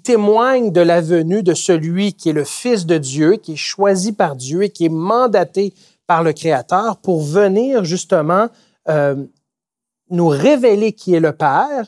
témoigne 0.03 0.71
de 0.71 0.81
la 0.81 0.99
venue 0.99 1.43
de 1.43 1.53
celui 1.53 2.13
qui 2.13 2.29
est 2.29 2.33
le 2.33 2.43
Fils 2.43 2.87
de 2.87 2.97
Dieu, 2.97 3.33
qui 3.33 3.53
est 3.53 3.57
choisi 3.57 4.13
par 4.13 4.35
Dieu 4.35 4.63
et 4.63 4.69
qui 4.69 4.85
est 4.85 4.89
mandaté 4.89 5.75
par 6.07 6.23
le 6.23 6.33
Créateur 6.33 6.97
pour 6.97 7.21
venir 7.21 7.83
justement 7.83 8.47
euh, 8.89 9.15
nous 10.09 10.27
révéler 10.27 10.93
qui 10.93 11.13
est 11.13 11.19
le 11.19 11.33
Père, 11.33 11.85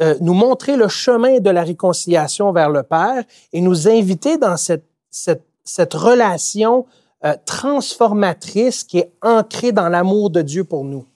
euh, 0.00 0.14
nous 0.20 0.34
montrer 0.34 0.76
le 0.76 0.86
chemin 0.86 1.40
de 1.40 1.50
la 1.50 1.64
réconciliation 1.64 2.52
vers 2.52 2.70
le 2.70 2.84
Père 2.84 3.24
et 3.52 3.60
nous 3.60 3.88
inviter 3.88 4.38
dans 4.38 4.56
cette 4.56 5.94
relation 5.94 6.86
euh, 7.24 7.36
transformatrice 7.44 8.84
qui 8.84 8.98
est 8.98 9.12
ancrée 9.22 9.72
dans 9.72 9.88
l'amour 9.88 10.30
de 10.30 10.42
Dieu 10.42 10.64
pour 10.64 10.84
nous. 10.84 11.06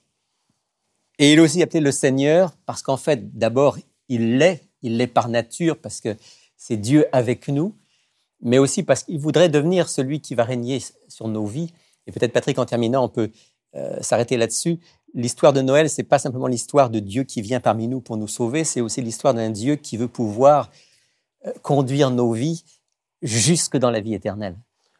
Et 1.19 1.33
il 1.33 1.39
est 1.39 1.41
aussi 1.41 1.61
appelé 1.61 1.79
le 1.79 1.91
Seigneur 1.91 2.55
parce 2.65 2.81
qu'en 2.81 2.97
fait, 2.97 3.37
d'abord, 3.37 3.77
il 4.07 4.37
l'est, 4.37 4.63
il 4.81 4.97
l'est 4.97 5.07
par 5.07 5.29
nature 5.29 5.77
parce 5.77 5.99
que 5.99 6.15
c'est 6.55 6.77
Dieu 6.77 7.05
avec 7.11 7.47
nous, 7.47 7.75
mais 8.41 8.57
aussi 8.57 8.83
parce 8.83 9.03
qu'il 9.03 9.19
voudrait 9.19 9.49
devenir 9.49 9.89
celui 9.89 10.21
qui 10.21 10.35
va 10.35 10.43
régner 10.43 10.81
sur 11.07 11.27
nos 11.27 11.45
vies. 11.45 11.73
Et 12.05 12.11
peut-être, 12.11 12.33
Patrick, 12.33 12.57
en 12.59 12.65
terminant, 12.65 13.03
on 13.03 13.09
peut 13.09 13.31
euh, 13.75 14.01
s'arrêter 14.01 14.37
là-dessus. 14.37 14.79
L'histoire 15.13 15.53
de 15.53 15.61
Noël, 15.61 15.89
c'est 15.89 16.03
pas 16.03 16.19
simplement 16.19 16.47
l'histoire 16.47 16.89
de 16.89 16.99
Dieu 16.99 17.23
qui 17.23 17.41
vient 17.41 17.59
parmi 17.59 17.87
nous 17.87 18.01
pour 18.01 18.17
nous 18.17 18.27
sauver, 18.27 18.63
c'est 18.63 18.81
aussi 18.81 19.01
l'histoire 19.01 19.33
d'un 19.33 19.49
Dieu 19.49 19.75
qui 19.75 19.97
veut 19.97 20.07
pouvoir 20.07 20.69
euh, 21.45 21.51
conduire 21.61 22.11
nos 22.11 22.31
vies 22.31 22.63
jusque 23.21 23.77
dans 23.77 23.89
la 23.89 23.99
vie 23.99 24.13
éternelle. 24.13 24.55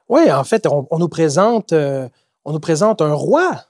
Oui, 0.09 0.31
en 0.31 0.43
fait, 0.43 0.67
on, 0.67 0.97
nous 0.97 1.09
présente, 1.09 1.73
euh, 1.73 2.07
on 2.45 2.53
nous 2.53 2.59
présente 2.59 3.01
un 3.01 3.13
roi. 3.13 3.65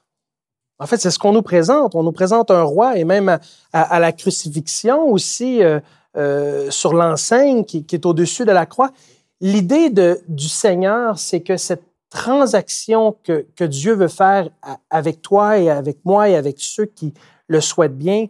En 0.78 0.86
fait, 0.86 0.98
c'est 0.98 1.10
ce 1.10 1.18
qu'on 1.18 1.32
nous 1.32 1.42
présente. 1.42 1.94
On 1.94 2.04
nous 2.04 2.12
présente 2.12 2.50
un 2.50 2.62
roi 2.62 2.96
et 2.96 3.04
même 3.04 3.38
à, 3.72 3.98
la 3.98 4.12
crucifixion 4.12 5.10
aussi 5.10 5.62
euh, 5.62 5.80
euh, 6.16 6.70
sur 6.70 6.94
l'enseigne 6.94 7.64
qui, 7.64 7.84
est 7.90 8.06
au-dessus 8.06 8.44
de 8.44 8.52
la 8.52 8.66
croix. 8.66 8.92
L'idée 9.40 9.90
du 10.28 10.48
Seigneur, 10.48 11.18
c'est 11.18 11.40
que 11.40 11.56
cette 11.56 11.82
transaction 12.10 13.16
que, 13.24 13.64
Dieu 13.64 13.94
veut 13.94 14.08
faire 14.08 14.48
avec 14.90 15.20
toi 15.20 15.58
et 15.58 15.70
avec 15.70 15.98
moi 16.04 16.28
et 16.28 16.36
avec 16.36 16.56
ceux 16.58 16.86
qui 16.86 17.12
le 17.48 17.60
souhaitent 17.60 17.98
bien, 17.98 18.26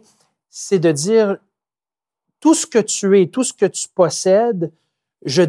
c'est 0.49 0.79
de 0.79 0.91
dire 0.91 1.37
tout 2.39 2.55
ce 2.55 2.65
que 2.65 2.79
tu 2.79 3.21
es, 3.21 3.27
tout 3.27 3.43
ce 3.43 3.53
que 3.53 3.65
tu 3.65 3.87
possèdes, 3.87 4.71
je 5.25 5.43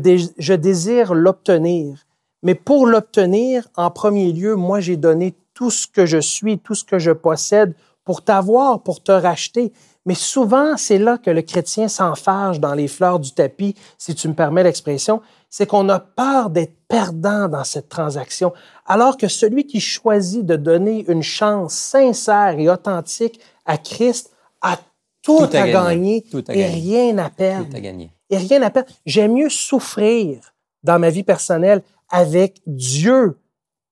désire 0.54 1.14
l'obtenir. 1.14 2.06
Mais 2.42 2.54
pour 2.54 2.86
l'obtenir, 2.86 3.68
en 3.76 3.90
premier 3.90 4.32
lieu, 4.32 4.56
moi, 4.56 4.80
j'ai 4.80 4.96
donné 4.96 5.34
tout 5.54 5.70
ce 5.70 5.86
que 5.86 6.06
je 6.06 6.18
suis, 6.18 6.58
tout 6.58 6.74
ce 6.74 6.84
que 6.84 6.98
je 6.98 7.10
possède 7.10 7.74
pour 8.04 8.22
t'avoir, 8.22 8.82
pour 8.82 9.02
te 9.02 9.12
racheter. 9.12 9.72
Mais 10.06 10.14
souvent, 10.14 10.76
c'est 10.76 10.98
là 10.98 11.18
que 11.18 11.30
le 11.30 11.42
chrétien 11.42 11.88
s'enfarge 11.88 12.58
dans 12.58 12.74
les 12.74 12.88
fleurs 12.88 13.20
du 13.20 13.32
tapis, 13.32 13.74
si 13.98 14.14
tu 14.14 14.28
me 14.28 14.34
permets 14.34 14.62
l'expression, 14.62 15.20
c'est 15.50 15.66
qu'on 15.66 15.88
a 15.90 16.00
peur 16.00 16.48
d'être 16.48 16.74
perdant 16.88 17.48
dans 17.48 17.64
cette 17.64 17.88
transaction, 17.88 18.52
alors 18.86 19.16
que 19.16 19.28
celui 19.28 19.66
qui 19.66 19.80
choisit 19.80 20.46
de 20.46 20.56
donner 20.56 21.04
une 21.08 21.22
chance 21.22 21.74
sincère 21.74 22.58
et 22.58 22.70
authentique 22.70 23.40
à 23.66 23.76
Christ 23.76 24.32
a 24.62 24.76
tout, 25.22 25.46
tout 25.46 25.56
à, 25.56 25.68
gagner, 25.68 26.24
tout 26.30 26.44
à 26.48 26.54
et 26.54 26.60
gagner. 26.60 26.74
rien 26.74 27.18
à 27.18 27.28
perdre. 27.28 27.68
Tout 27.68 27.76
à 27.76 27.80
gagner. 27.80 28.10
Et 28.30 28.38
rien 28.38 28.62
à 28.62 28.70
perdre. 28.70 28.88
J'aime 29.04 29.34
mieux 29.34 29.50
souffrir 29.50 30.54
dans 30.82 30.98
ma 30.98 31.10
vie 31.10 31.24
personnelle 31.24 31.82
avec 32.10 32.60
Dieu 32.66 33.38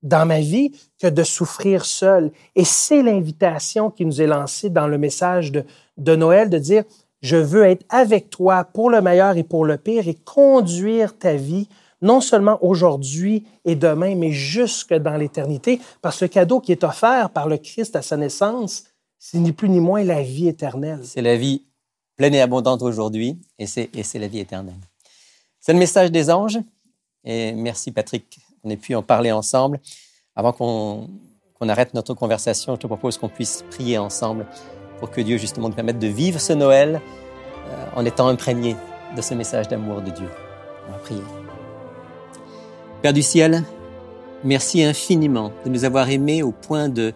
dans 0.02 0.26
ma 0.26 0.40
vie 0.40 0.72
que 1.00 1.06
de 1.06 1.22
souffrir 1.22 1.84
seul. 1.84 2.30
Et 2.54 2.64
c'est 2.64 3.02
l'invitation 3.02 3.90
qui 3.90 4.04
nous 4.04 4.20
est 4.20 4.26
lancée 4.26 4.70
dans 4.70 4.86
le 4.86 4.98
message 4.98 5.52
de, 5.52 5.64
de 5.96 6.16
Noël 6.16 6.50
de 6.50 6.58
dire, 6.58 6.84
je 7.20 7.36
veux 7.36 7.64
être 7.64 7.84
avec 7.88 8.30
toi 8.30 8.64
pour 8.64 8.90
le 8.90 9.00
meilleur 9.00 9.36
et 9.36 9.42
pour 9.42 9.64
le 9.64 9.76
pire 9.76 10.06
et 10.06 10.14
conduire 10.14 11.18
ta 11.18 11.34
vie, 11.34 11.68
non 12.00 12.20
seulement 12.20 12.58
aujourd'hui 12.64 13.44
et 13.64 13.74
demain, 13.74 14.14
mais 14.14 14.30
jusque 14.30 14.94
dans 14.94 15.16
l'éternité, 15.16 15.80
parce 16.00 16.20
que 16.20 16.26
le 16.26 16.28
cadeau 16.28 16.60
qui 16.60 16.70
est 16.70 16.84
offert 16.84 17.30
par 17.30 17.48
le 17.48 17.58
Christ 17.58 17.96
à 17.96 18.02
sa 18.02 18.16
naissance, 18.16 18.84
c'est 19.18 19.38
ni 19.38 19.50
plus 19.50 19.68
ni 19.68 19.80
moins 19.80 20.04
la 20.04 20.22
vie 20.22 20.46
éternelle. 20.46 21.00
C'est 21.02 21.22
la 21.22 21.36
vie 21.36 21.64
pleine 22.16 22.34
et 22.34 22.40
abondante 22.40 22.82
aujourd'hui, 22.82 23.40
et 23.58 23.66
c'est 23.66 23.90
la 24.14 24.28
vie 24.28 24.40
éternelle. 24.40 24.78
C'est 25.60 25.72
le 25.72 25.78
message 25.78 26.12
des 26.12 26.30
anges, 26.30 26.58
et 27.24 27.52
merci 27.52 27.92
Patrick 27.92 28.38
qu'on 28.62 28.70
ait 28.70 28.76
pu 28.76 28.94
en 28.94 29.02
parler 29.02 29.32
ensemble. 29.32 29.80
Avant 30.36 30.52
qu'on 30.52 31.08
qu 31.60 31.68
arrête 31.68 31.94
notre 31.94 32.14
conversation, 32.14 32.74
je 32.74 32.80
te 32.80 32.86
propose 32.86 33.18
qu'on 33.18 33.28
puisse 33.28 33.64
prier 33.70 33.98
ensemble 33.98 34.46
pour 34.98 35.10
que 35.10 35.20
Dieu 35.20 35.38
justement 35.38 35.68
nous 35.68 35.74
permette 35.74 35.98
de 35.98 36.06
vivre 36.06 36.40
ce 36.40 36.52
Noël 36.52 37.00
euh, 37.68 37.86
en 37.96 38.04
étant 38.04 38.28
imprégné 38.28 38.76
de 39.16 39.22
ce 39.22 39.34
message 39.34 39.68
d'amour 39.68 40.00
de 40.02 40.10
Dieu. 40.10 40.28
On 40.88 40.92
va 40.92 40.98
prier. 40.98 41.22
Père 43.02 43.12
du 43.12 43.22
ciel, 43.22 43.62
merci 44.44 44.82
infiniment 44.82 45.52
de 45.64 45.70
nous 45.70 45.84
avoir 45.84 46.10
aimés 46.10 46.42
au 46.42 46.52
point 46.52 46.88
de 46.88 47.12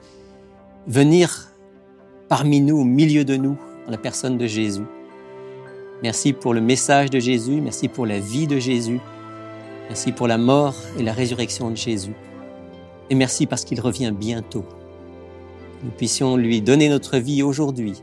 venir 0.87 1.49
parmi 2.29 2.61
nous, 2.61 2.79
au 2.79 2.85
milieu 2.85 3.25
de 3.25 3.37
nous, 3.37 3.57
en 3.87 3.91
la 3.91 3.99
personne 3.99 4.39
de 4.39 4.47
Jésus. 4.47 4.87
Merci 6.03 6.33
pour 6.33 6.55
le 6.55 6.61
message 6.61 7.11
de 7.11 7.21
Jésus, 7.21 7.61
merci 7.61 7.89
pour 7.89 8.07
la 8.07 8.19
vie 8.19 8.47
de 8.47 8.59
Jésus, 8.59 9.01
merci 9.89 10.13
pour 10.13 10.27
la 10.27 10.39
mort 10.39 10.75
et 10.99 11.03
la 11.03 11.13
résurrection 11.13 11.71
de 11.71 11.77
Jésus. 11.77 12.15
Et 13.11 13.15
merci 13.15 13.47
parce 13.47 13.65
qu'il 13.65 13.81
revient 13.81 14.13
bientôt. 14.15 14.65
Nous 15.83 15.91
puissions 15.91 16.37
lui 16.37 16.63
donner 16.63 16.89
notre 16.89 17.19
vie 17.19 17.43
aujourd'hui 17.43 18.03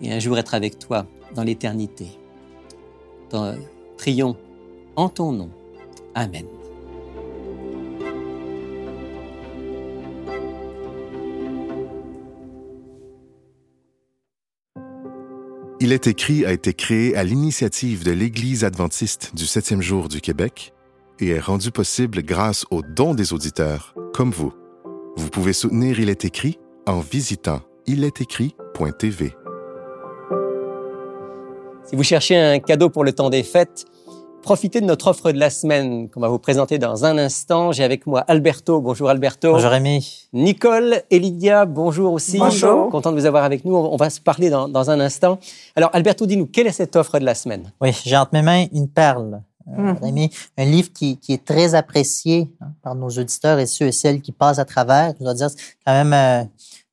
et 0.00 0.12
un 0.12 0.18
jour 0.18 0.38
être 0.38 0.54
avec 0.54 0.78
toi 0.78 1.06
dans 1.34 1.42
l'éternité. 1.42 2.06
Prions 3.96 4.36
en 4.96 5.08
ton 5.08 5.32
nom. 5.32 5.50
Amen. 6.14 6.46
Il 15.80 15.92
est 15.92 16.06
écrit 16.06 16.46
a 16.46 16.52
été 16.52 16.72
créé 16.72 17.14
à 17.14 17.24
l'initiative 17.24 18.04
de 18.04 18.12
l'Église 18.12 18.64
adventiste 18.64 19.32
du 19.34 19.44
septième 19.44 19.82
jour 19.82 20.08
du 20.08 20.20
Québec 20.20 20.72
et 21.20 21.30
est 21.30 21.40
rendu 21.40 21.70
possible 21.70 22.22
grâce 22.22 22.64
aux 22.70 22.82
dons 22.82 23.14
des 23.14 23.32
auditeurs, 23.32 23.94
comme 24.12 24.30
vous. 24.30 24.52
Vous 25.16 25.28
pouvez 25.30 25.52
soutenir 25.52 26.00
Il 26.00 26.08
est 26.08 26.24
écrit 26.24 26.58
en 26.86 27.00
visitant 27.00 27.60
ilestécrit.tv. 27.86 29.34
Si 31.84 31.96
vous 31.96 32.02
cherchez 32.02 32.36
un 32.36 32.58
cadeau 32.58 32.88
pour 32.88 33.04
le 33.04 33.12
temps 33.12 33.30
des 33.30 33.42
fêtes, 33.42 33.84
profitez 34.42 34.80
de 34.80 34.86
notre 34.86 35.08
offre 35.08 35.32
de 35.32 35.38
la 35.38 35.50
semaine 35.50 36.08
qu'on 36.08 36.20
va 36.20 36.28
vous 36.28 36.38
présenter 36.38 36.78
dans 36.78 37.04
un 37.04 37.18
instant. 37.18 37.72
J'ai 37.72 37.84
avec 37.84 38.06
moi 38.06 38.20
Alberto. 38.20 38.80
Bonjour 38.80 39.10
Alberto. 39.10 39.52
Bonjour 39.52 39.70
Rémi. 39.70 40.28
Nicole 40.32 41.02
et 41.10 41.18
Lydia, 41.18 41.66
bonjour 41.66 42.12
aussi. 42.12 42.38
Bonjour. 42.38 42.88
Content 42.90 43.12
de 43.12 43.20
vous 43.20 43.26
avoir 43.26 43.44
avec 43.44 43.64
nous. 43.64 43.76
On 43.76 43.96
va 43.96 44.10
se 44.10 44.20
parler 44.20 44.50
dans, 44.50 44.68
dans 44.68 44.90
un 44.90 44.98
instant. 44.98 45.38
Alors 45.76 45.90
Alberto, 45.92 46.26
dis-nous, 46.26 46.46
quelle 46.46 46.66
est 46.66 46.72
cette 46.72 46.96
offre 46.96 47.18
de 47.18 47.24
la 47.24 47.34
semaine? 47.34 47.72
Oui, 47.80 47.90
j'ai 48.04 48.16
entre 48.16 48.32
mes 48.32 48.42
mains 48.42 48.66
une 48.72 48.88
perle. 48.88 49.42
Euh, 49.68 49.92
mmh. 49.94 49.98
Rémi, 50.02 50.30
un 50.58 50.64
livre 50.64 50.92
qui, 50.92 51.16
qui 51.16 51.32
est 51.32 51.44
très 51.44 51.74
apprécié 51.74 52.50
hein, 52.60 52.72
par 52.82 52.94
nos 52.94 53.08
auditeurs 53.08 53.58
et 53.58 53.66
ceux 53.66 53.86
et 53.86 53.92
celles 53.92 54.20
qui 54.20 54.32
passent 54.32 54.58
à 54.58 54.64
travers. 54.64 55.14
Je 55.18 55.24
dois 55.24 55.34
dire, 55.34 55.48
c'est 55.50 55.76
quand 55.86 56.04
même 56.04 56.12
euh, 56.12 56.44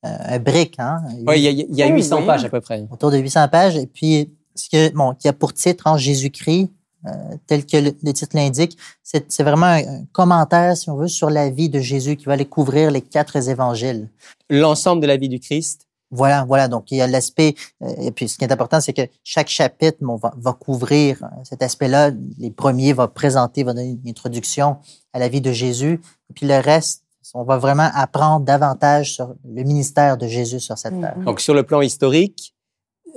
un 0.03 0.39
brique. 0.39 0.75
Hein, 0.79 1.03
oui, 1.27 1.39
il 1.39 1.43
y 1.43 1.47
a, 1.47 1.51
il 1.51 1.75
y 1.75 1.83
a 1.83 1.87
800 1.87 2.19
oui. 2.19 2.25
pages 2.25 2.45
à 2.45 2.49
peu 2.49 2.61
près. 2.61 2.87
Autour 2.89 3.11
de 3.11 3.17
800 3.17 3.47
pages. 3.49 3.75
Et 3.75 3.87
puis, 3.87 4.31
ce 4.55 4.69
que, 4.69 4.93
bon, 4.93 5.13
qui 5.15 5.27
a 5.27 5.33
pour 5.33 5.53
titre 5.53 5.87
en 5.87 5.97
Jésus-Christ, 5.97 6.71
euh, 7.07 7.35
tel 7.47 7.65
que 7.65 7.77
le, 7.77 7.93
le 8.03 8.13
titre 8.13 8.35
l'indique, 8.35 8.77
c'est 9.03 9.43
vraiment 9.43 9.65
un, 9.65 9.79
un, 9.79 10.05
commentaire, 10.11 10.77
si 10.77 10.89
on 10.89 10.95
veut, 10.95 11.07
sur 11.07 11.29
la 11.29 11.49
vie 11.49 11.67
de 11.67 11.79
Jésus 11.79 12.15
qui 12.15 12.25
va 12.25 12.33
aller 12.33 12.45
couvrir 12.45 12.91
les 12.91 13.01
quatre 13.01 13.35
évangiles. 13.49 14.07
L'ensemble 14.49 15.01
de 15.01 15.07
la 15.07 15.17
vie 15.17 15.29
du 15.29 15.39
Christ. 15.39 15.87
Voilà, 16.11 16.43
voilà. 16.45 16.67
Donc, 16.67 16.91
il 16.91 16.97
y 16.97 17.01
a 17.01 17.07
l'aspect, 17.07 17.55
euh, 17.81 17.93
et 17.99 18.11
puis 18.11 18.27
ce 18.27 18.37
qui 18.37 18.43
est 18.43 18.51
important, 18.51 18.81
c'est 18.81 18.93
que 18.93 19.03
chaque 19.23 19.47
chapitre 19.47 19.97
bon, 20.01 20.17
va, 20.17 20.33
va, 20.37 20.53
couvrir 20.53 21.23
cet 21.43 21.63
aspect-là. 21.63 22.11
Les 22.37 22.51
premiers 22.51 22.93
vont 22.93 23.07
présenter, 23.07 23.63
vont 23.63 23.73
donner 23.73 23.97
une 24.03 24.09
introduction 24.09 24.77
à 25.13 25.19
la 25.19 25.29
vie 25.29 25.41
de 25.41 25.51
Jésus. 25.51 26.01
Et 26.29 26.33
puis 26.33 26.45
le 26.45 26.59
reste, 26.59 27.03
on 27.33 27.43
va 27.43 27.57
vraiment 27.57 27.89
apprendre 27.93 28.45
davantage 28.45 29.13
sur 29.13 29.35
le 29.45 29.63
ministère 29.63 30.17
de 30.17 30.27
Jésus 30.27 30.59
sur 30.59 30.77
cette 30.77 30.99
terre. 30.99 31.15
Donc, 31.17 31.39
sur 31.39 31.53
le 31.53 31.63
plan 31.63 31.81
historique, 31.81 32.53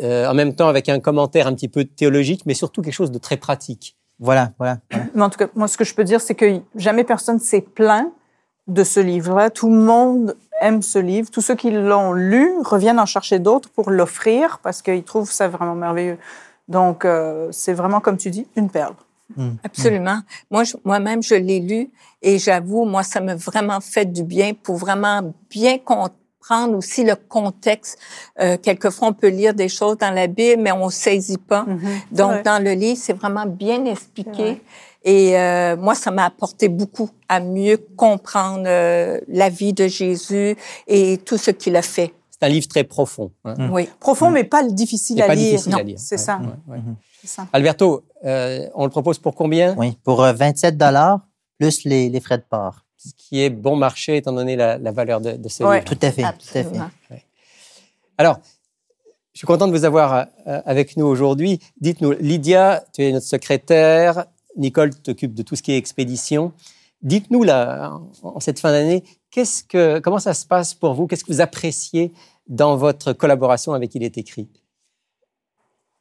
euh, 0.03 0.29
en 0.29 0.35
même 0.35 0.55
temps 0.55 0.69
avec 0.69 0.89
un 0.89 1.01
commentaire 1.01 1.47
un 1.47 1.55
petit 1.55 1.69
peu 1.69 1.85
théologique, 1.85 2.43
mais 2.47 2.55
surtout 2.55 2.83
quelque 2.83 2.95
chose 2.95 3.11
de 3.11 3.19
très 3.19 3.37
pratique. 3.37 3.97
Voilà, 4.19 4.53
voilà. 4.59 4.79
voilà. 4.91 5.07
Mais 5.15 5.23
en 5.23 5.31
tout 5.31 5.39
cas, 5.39 5.49
moi, 5.55 5.69
ce 5.69 5.77
que 5.77 5.85
je 5.85 5.95
peux 5.95 6.05
dire, 6.05 6.21
c'est 6.21 6.35
que 6.35 6.61
jamais 6.77 7.05
personne 7.05 7.39
s'est 7.39 7.61
plaint 7.61 8.13
de 8.67 8.85
ce 8.85 9.01
livre-là. 9.01 9.51
Tout 9.51 9.71
le 9.71 9.81
monde 9.81 10.37
aime 10.65 10.83
ce 10.83 10.99
livre. 10.99 11.31
Tous 11.31 11.41
ceux 11.41 11.55
qui 11.55 11.71
l'ont 11.71 12.13
lu 12.13 12.51
reviennent 12.65 12.99
en 12.99 13.07
chercher 13.07 13.39
d'autres 13.39 13.69
pour 13.71 13.91
l'offrir 13.91 14.59
parce 14.63 14.83
qu'ils 14.83 15.05
trouvent 15.05 15.31
ça 15.31 15.49
vraiment 15.49 15.75
merveilleux. 15.75 16.19
Donc, 16.69 17.05
euh, 17.05 17.49
c'est 17.53 17.75
vraiment, 17.75 18.01
comme 18.01 18.17
tu 18.17 18.31
dis, 18.31 18.47
une 18.57 18.71
perle. 18.71 18.95
Mmh. 19.37 19.51
Absolument. 19.63 20.21
Moi, 20.51 20.63
moi-même, 20.85 21.23
je 21.23 21.35
l'ai 21.35 21.61
lu 21.61 21.91
et 22.23 22.39
j'avoue, 22.39 22.85
moi, 22.85 23.03
ça 23.03 23.21
m'a 23.21 23.35
vraiment 23.37 23.81
fait 23.81 24.07
du 24.07 24.23
bien 24.23 24.53
pour 24.55 24.77
vraiment 24.77 25.35
bien 25.51 25.79
comprendre 26.47 26.77
aussi 26.77 27.05
le 27.05 27.15
contexte. 27.17 27.99
Euh, 28.41 28.57
quelquefois, 28.57 29.09
on 29.09 29.13
peut 29.13 29.29
lire 29.29 29.55
des 29.55 29.69
choses 29.69 29.99
dans 29.99 30.13
la 30.15 30.27
Bible, 30.27 30.63
mais 30.63 30.73
on 30.73 30.91
saisit 30.91 31.39
pas. 31.39 31.63
Mmh. 31.63 31.81
Donc, 32.13 32.31
ouais. 32.33 32.43
dans 32.43 32.63
le 32.63 32.73
livre, 32.73 32.99
c'est 33.01 33.13
vraiment 33.15 33.47
bien 33.47 33.85
expliqué. 33.87 34.61
Et 35.05 35.39
euh, 35.39 35.77
moi, 35.77 35.95
ça 35.95 36.11
m'a 36.11 36.25
apporté 36.27 36.69
beaucoup 36.69 37.11
à 37.29 37.41
mieux 37.41 37.79
comprendre 37.97 38.65
euh, 38.67 39.21
la 39.29 39.49
vie 39.51 39.73
de 39.73 39.87
Jésus 39.87 40.57
et 40.87 41.19
tout 41.19 41.37
ce 41.39 41.51
qu'il 41.51 41.77
a 41.77 41.83
fait 41.83 42.15
c'est 42.31 42.47
un 42.47 42.49
livre 42.49 42.67
très 42.67 42.83
profond. 42.83 43.31
hein. 43.45 43.71
Oui. 43.71 43.89
Profond, 44.01 44.29
mais 44.31 44.43
pas 44.43 44.65
difficile 44.65 45.23
à 45.23 45.29
pas 45.29 45.37
lire. 45.37 45.53
difficile 45.53 45.73
à 45.75 45.77
Non, 45.79 45.85
lire. 45.85 45.99
C'est 46.01 46.17
Ouais, 46.17 46.21
ça. 46.21 46.39
ouais, 46.67 46.75
ouais. 46.75 46.81
c'est 47.21 47.29
ça. 47.29 47.47
Alberto, 47.53 48.03
euh, 48.25 48.67
on 48.75 48.83
le 48.85 48.91
propose 48.91 49.21
pour 49.21 49.37
combien? 49.37 49.77
Oui, 49.79 49.97
pour 50.03 50.21
euh, 50.25 50.33
27 50.33 50.77
dollars 50.77 51.21
plus 51.61 51.85
les, 51.85 52.09
les 52.09 52.21
frais 52.21 52.39
de 52.39 52.43
port. 52.43 52.84
Ce 53.05 53.13
qui 53.17 53.43
est 53.43 53.51
bon 53.51 53.77
marché 53.77 54.17
étant 54.17 54.33
donné 54.33 54.57
la, 54.57 54.79
la 54.79 54.93
valeur 54.93 55.21
de, 55.21 55.33
de 55.33 55.49
ce 55.49 55.63
Ouais. 55.65 55.81
livre. 55.81 55.85
Tout 55.95 55.99
à 56.07 56.11
fait, 56.13 56.23
tout 56.23 56.29
à 56.29 56.33
fait. 56.33 56.59
Absolument. 56.61 56.91
Alors, 58.19 58.39
je 59.33 59.39
suis 59.39 59.47
content 59.47 59.67
de 59.67 59.73
vous 59.77 59.85
avoir 59.85 60.13
euh, 60.47 60.61
avec 60.65 60.97
nous 60.97 61.07
aujourd'hui. 61.07 61.59
Dites-nous, 61.81 62.13
Lydia, 62.21 62.85
tu 62.95 63.03
es 63.03 63.13
notre 63.13 63.27
secrétaire. 63.27 64.27
Nicole 64.57 64.95
t'occupe 64.95 65.35
de 65.35 65.43
tout 65.43 65.57
ce 65.57 65.63
qui 65.63 65.73
est 65.73 65.77
expédition. 65.77 66.53
Dites-nous, 67.03 67.43
là, 67.43 67.93
en, 68.23 68.29
en 68.37 68.41
cette 68.41 68.61
fin 68.61 68.71
d'année, 68.71 69.03
qu'est-ce 69.31 69.65
que, 69.65 69.99
comment 69.99 70.21
ça 70.21 70.33
se 70.35 70.47
passe 70.47 70.73
pour 70.75 70.95
vous? 70.95 71.07
Qu'est-ce 71.07 71.25
que 71.25 71.33
vous 71.33 71.41
appréciez 71.41 72.13
dans 72.47 72.77
votre 72.77 73.13
collaboration 73.13 73.73
avec 73.73 73.95
Il 73.97 74.05
est 74.05 74.17
écrit? 74.17 74.49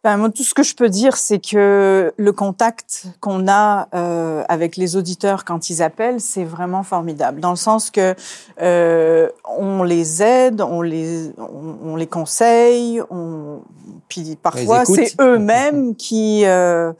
Ben, 0.03 0.17
moi, 0.17 0.29
tout 0.29 0.43
ce 0.43 0.53
que 0.53 0.63
je 0.63 0.75
peux 0.75 0.89
dire, 0.89 1.15
c'est 1.15 1.39
que 1.39 2.13
le 2.17 2.31
contact 2.33 3.05
qu'on 3.21 3.47
a 3.47 3.87
euh, 3.93 4.43
avec 4.49 4.75
les 4.75 4.97
auditeurs 4.97 5.45
quand 5.45 5.69
ils 5.69 5.81
appellent, 5.81 6.19
c'est 6.19 6.43
vraiment 6.43 6.83
formidable. 6.83 7.39
Dans 7.39 7.51
le 7.51 7.55
sens 7.55 7.89
que 7.89 8.13
euh, 8.61 9.29
on 9.57 9.83
les 9.83 10.21
aide, 10.21 10.59
on 10.59 10.81
les, 10.81 11.31
on, 11.37 11.77
on 11.85 11.95
les 11.95 12.07
conseille, 12.07 13.01
on, 13.09 13.61
puis 14.09 14.35
parfois 14.35 14.83
c'est 14.83 15.15
eux-mêmes 15.21 15.95
qui, 15.97 16.43
euh, 16.45 16.91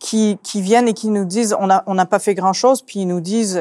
qui 0.00 0.36
qui 0.42 0.60
viennent 0.60 0.88
et 0.88 0.94
qui 0.94 1.10
nous 1.10 1.24
disent 1.26 1.54
on 1.60 1.70
a 1.70 1.84
on 1.86 1.94
n'a 1.94 2.06
pas 2.06 2.18
fait 2.18 2.34
grand 2.34 2.52
chose, 2.52 2.82
puis 2.82 3.00
ils 3.00 3.06
nous 3.06 3.20
disent 3.20 3.60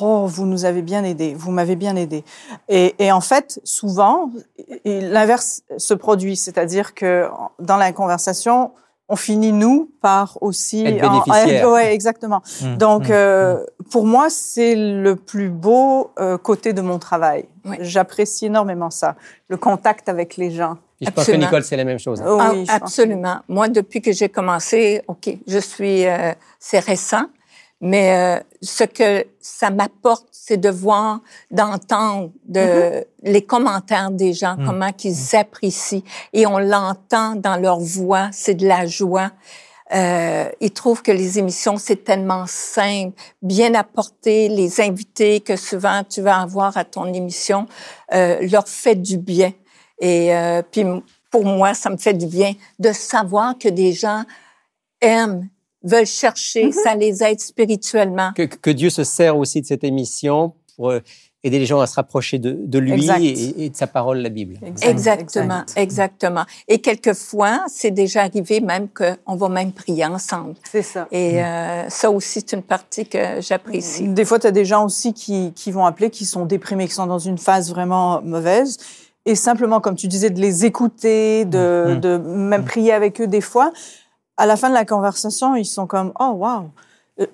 oh 0.00 0.26
vous 0.26 0.46
nous 0.46 0.64
avez 0.64 0.82
bien 0.82 1.02
aidé, 1.04 1.34
vous 1.34 1.50
m'avez 1.50 1.76
bien 1.76 1.96
aidé. 1.96 2.24
Et, 2.68 2.94
et 2.98 3.10
en 3.12 3.20
fait, 3.20 3.60
souvent, 3.64 4.30
l'inverse 4.84 5.62
se 5.76 5.94
produit, 5.94 6.36
c'est-à-dire 6.36 6.94
que 6.94 7.28
dans 7.58 7.76
la 7.76 7.92
conversation, 7.92 8.72
on 9.08 9.16
finit 9.16 9.52
nous 9.52 9.90
par 10.00 10.38
aussi 10.40 10.86
Être 10.86 11.04
en- 11.04 11.20
bénéficiaire. 11.24 11.68
ouais, 11.70 11.92
exactement. 11.92 12.42
Mm, 12.62 12.76
Donc, 12.76 13.08
mm, 13.08 13.12
euh, 13.12 13.64
pour 13.90 14.06
moi, 14.06 14.30
c'est 14.30 14.76
le 14.76 15.16
plus 15.16 15.48
beau 15.48 16.12
euh, 16.20 16.38
côté 16.38 16.72
de 16.72 16.80
mon 16.80 17.00
travail. 17.00 17.46
Oui. 17.64 17.76
J'apprécie 17.80 18.46
énormément 18.46 18.90
ça, 18.90 19.16
le 19.48 19.56
contact 19.56 20.08
avec 20.08 20.36
les 20.36 20.52
gens. 20.52 20.76
Et 21.00 21.06
je 21.06 21.10
pense 21.10 21.14
que 21.24 21.30
Absolument. 21.32 21.46
Nicole, 21.46 21.64
c'est 21.64 21.76
la 21.76 21.84
même 21.84 21.98
chose. 21.98 22.20
hein. 22.20 22.26
Oh 22.28 22.38
Ah, 22.40 22.50
oui, 22.52 22.66
je 22.66 22.70
pense. 22.72 22.82
absolument. 22.82 23.36
Moi, 23.48 23.66
depuis 23.68 24.00
que 24.00 24.12
j'ai 24.12 24.28
commencé, 24.28 25.02
OK, 25.08 25.28
je 25.44 25.58
suis, 25.58 26.06
euh, 26.06 26.32
c'est 26.60 26.78
récent, 26.78 27.22
mais 27.80 28.14
euh, 28.14 28.40
ce 28.62 28.84
que 28.84 29.26
ça 29.40 29.70
m'apporte, 29.70 30.26
c'est 30.30 30.58
de 30.58 30.68
voir, 30.68 31.20
d'entendre 31.50 32.30
de, 32.46 32.60
Mm-hmm. 32.60 33.04
les 33.22 33.42
commentaires 33.42 34.10
des 34.10 34.32
gens, 34.32 34.56
Mm. 34.56 34.66
comment 34.66 34.92
qu'ils 34.92 35.36
apprécient, 35.36 36.02
et 36.32 36.46
on 36.46 36.58
l'entend 36.58 37.36
dans 37.36 37.56
leur 37.56 37.78
voix, 37.80 38.28
c'est 38.32 38.54
de 38.54 38.66
la 38.66 38.86
joie. 38.86 39.30
Euh, 39.92 40.48
ils 40.60 40.70
trouvent 40.70 41.02
que 41.02 41.10
les 41.10 41.38
émissions, 41.38 41.76
c'est 41.76 42.04
tellement 42.04 42.44
simple, 42.46 43.20
bien 43.42 43.74
apporté, 43.74 44.48
les 44.48 44.80
invités 44.80 45.40
que 45.40 45.56
souvent 45.56 46.02
tu 46.08 46.20
vas 46.22 46.40
avoir 46.40 46.76
à 46.76 46.84
ton 46.84 47.12
émission 47.12 47.66
euh, 48.14 48.38
leur 48.48 48.68
fait 48.68 48.94
du 48.94 49.18
bien. 49.18 49.52
Et 50.00 50.34
euh, 50.34 50.62
puis 50.62 50.84
pour 51.30 51.44
moi, 51.44 51.74
ça 51.74 51.90
me 51.90 51.96
fait 51.96 52.14
du 52.14 52.26
bien 52.26 52.52
de 52.78 52.92
savoir 52.92 53.58
que 53.58 53.68
des 53.68 53.92
gens 53.92 54.22
aiment, 55.00 55.48
veulent 55.82 56.06
chercher, 56.06 56.68
Mm-hmm. 56.68 56.82
ça 56.84 56.94
les 56.94 57.22
aide 57.22 57.40
spirituellement. 57.40 58.32
Que, 58.34 58.42
que 58.42 58.70
Dieu 58.70 58.90
se 58.90 59.04
sert 59.04 59.36
aussi 59.36 59.60
de 59.62 59.66
cette 59.66 59.84
émission 59.84 60.52
pour 60.76 60.90
euh, 60.90 61.00
aider 61.42 61.58
les 61.58 61.64
gens 61.66 61.80
à 61.80 61.86
se 61.86 61.94
rapprocher 61.94 62.38
de, 62.38 62.52
de 62.52 62.78
lui 62.78 63.08
et, 63.10 63.64
et 63.64 63.70
de 63.70 63.76
sa 63.76 63.86
parole, 63.86 64.18
la 64.18 64.28
Bible. 64.28 64.58
Exact, 64.62 64.86
Exactement, 64.90 65.60
exact. 65.62 65.78
exactement. 65.78 66.44
Et 66.68 66.80
quelquefois, 66.80 67.64
c'est 67.68 67.90
déjà 67.90 68.22
arrivé 68.24 68.60
même 68.60 68.88
qu'on 68.88 69.36
va 69.36 69.48
même 69.48 69.72
prier 69.72 70.04
ensemble. 70.04 70.54
C'est 70.70 70.82
ça. 70.82 71.08
Et 71.10 71.42
euh, 71.42 71.88
ça 71.88 72.10
aussi, 72.10 72.40
c'est 72.40 72.52
une 72.52 72.62
partie 72.62 73.06
que 73.06 73.40
j'apprécie. 73.40 74.06
Des 74.08 74.24
fois, 74.26 74.38
tu 74.38 74.46
as 74.48 74.50
des 74.52 74.66
gens 74.66 74.84
aussi 74.84 75.14
qui, 75.14 75.52
qui 75.54 75.70
vont 75.72 75.86
appeler, 75.86 76.10
qui 76.10 76.26
sont 76.26 76.44
déprimés, 76.44 76.86
qui 76.88 76.94
sont 76.94 77.06
dans 77.06 77.18
une 77.18 77.38
phase 77.38 77.70
vraiment 77.70 78.20
mauvaise. 78.20 78.76
Et 79.24 79.34
simplement, 79.34 79.80
comme 79.80 79.96
tu 79.96 80.08
disais, 80.08 80.28
de 80.30 80.40
les 80.40 80.64
écouter, 80.66 81.44
de, 81.46 81.84
Mhm. 81.94 82.00
de 82.00 82.16
même 82.18 82.64
prier 82.64 82.92
avec 82.92 83.18
eux 83.20 83.26
des 83.26 83.40
fois. 83.42 83.72
À 84.40 84.46
la 84.46 84.56
fin 84.56 84.70
de 84.70 84.74
la 84.74 84.84
conversation, 84.86 85.54
ils 85.54 85.66
sont 85.66 85.86
comme 85.86 86.12
Oh, 86.18 86.32
wow! 86.36 86.70
Euh, 87.20 87.26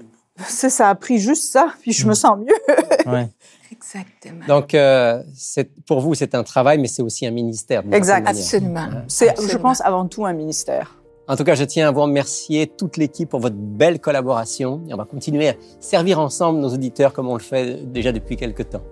c'est- 0.47 0.71
Ça 0.71 0.89
a 0.89 0.95
pris 0.97 1.19
juste 1.19 1.53
ça, 1.53 1.69
puis 1.81 1.93
je 1.93 2.07
me 2.09 2.15
sens 2.15 2.37
mieux. 2.39 2.55
Ouais. 3.07 3.29
Exactement. 3.71 4.45
Donc, 4.49 4.75
euh, 4.75 5.23
pour 5.87 6.01
vous, 6.01 6.15
c'est 6.15 6.35
un 6.35 6.43
travail, 6.43 6.79
mais 6.79 6.89
c'est 6.89 7.03
aussi 7.03 7.25
un 7.27 7.31
ministère. 7.31 7.83
Exact. 7.93 8.27
Absolument. 8.29 8.89
C'est, 9.07 9.35
je 9.49 9.57
pense, 9.57 9.81
avant 9.83 10.07
tout 10.07 10.25
un 10.27 10.33
ministère. 10.33 10.97
En 11.29 11.37
tout 11.37 11.45
cas, 11.45 11.55
je 11.55 11.63
tiens 11.65 11.89
à 11.89 11.93
vous 11.93 12.03
remercier 12.03 12.67
toute 12.67 12.97
l'équipe 12.97 13.29
pour 13.29 13.39
votre 13.41 13.55
belle 13.57 14.01
collaboration. 14.01 14.81
Et 14.89 14.95
on 14.95 14.97
va 14.97 15.05
continuer 15.05 15.49
à 15.51 15.55
servir 15.79 16.19
ensemble 16.19 16.59
nos 16.61 16.73
auditeurs 16.75 17.13
comme 17.13 17.29
on 17.29 17.35
le 17.35 17.43
fait 17.43 17.85
déjà 17.93 18.11
depuis 18.13 18.37
quelque 18.37 18.63
temps. 18.65 18.83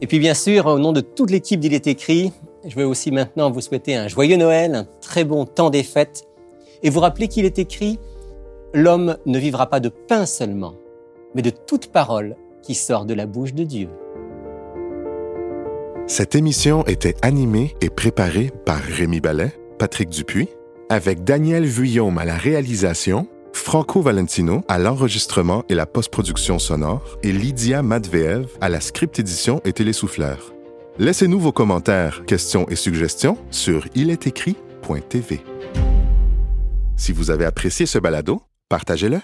Et 0.00 0.06
puis, 0.06 0.18
bien 0.18 0.34
sûr, 0.34 0.64
au 0.66 0.78
nom 0.78 0.92
de 0.92 1.00
toute 1.00 1.30
l'équipe 1.30 1.58
d'Il 1.60 1.74
est 1.74 1.86
écrit, 1.86 2.32
je 2.64 2.74
veux 2.76 2.86
aussi 2.86 3.10
maintenant 3.10 3.50
vous 3.50 3.60
souhaiter 3.60 3.96
un 3.96 4.08
joyeux 4.08 4.36
Noël, 4.36 4.74
un 4.74 4.86
très 5.00 5.24
bon 5.24 5.44
temps 5.44 5.70
des 5.70 5.82
fêtes 5.82 6.24
et 6.82 6.90
vous 6.90 7.00
rappeler 7.00 7.28
qu'il 7.28 7.44
est 7.44 7.58
écrit 7.58 7.98
L'homme 8.74 9.16
ne 9.24 9.38
vivra 9.38 9.68
pas 9.68 9.80
de 9.80 9.88
pain 9.88 10.26
seulement, 10.26 10.74
mais 11.34 11.42
de 11.42 11.50
toute 11.50 11.90
parole 11.90 12.36
qui 12.62 12.74
sort 12.74 13.06
de 13.06 13.14
la 13.14 13.26
bouche 13.26 13.54
de 13.54 13.64
Dieu. 13.64 13.88
Cette 16.06 16.34
émission 16.34 16.84
était 16.86 17.16
animée 17.22 17.74
et 17.80 17.90
préparée 17.90 18.50
par 18.64 18.80
Rémi 18.80 19.20
Ballet, 19.20 19.52
Patrick 19.78 20.08
Dupuis, 20.08 20.48
avec 20.88 21.24
Daniel 21.24 21.64
Vuillaume 21.64 22.18
à 22.18 22.24
la 22.24 22.36
réalisation, 22.36 23.26
Franco 23.52 24.00
Valentino 24.00 24.62
à 24.68 24.78
l'enregistrement 24.78 25.64
et 25.68 25.74
la 25.74 25.86
post-production 25.86 26.58
sonore 26.58 27.18
et 27.22 27.32
Lydia 27.32 27.82
Matveev 27.82 28.46
à 28.60 28.68
la 28.68 28.80
script 28.80 29.18
édition 29.18 29.60
et 29.64 29.72
télésouffleur. 29.72 30.54
Laissez-nous 30.98 31.40
vos 31.40 31.52
commentaires, 31.52 32.24
questions 32.24 32.66
et 32.68 32.76
suggestions 32.76 33.36
sur 33.50 33.86
ilétécrit.tv. 33.94 35.40
Si 36.98 37.12
vous 37.12 37.30
avez 37.30 37.44
apprécié 37.44 37.86
ce 37.86 37.98
balado, 37.98 38.42
partagez-le. 38.68 39.20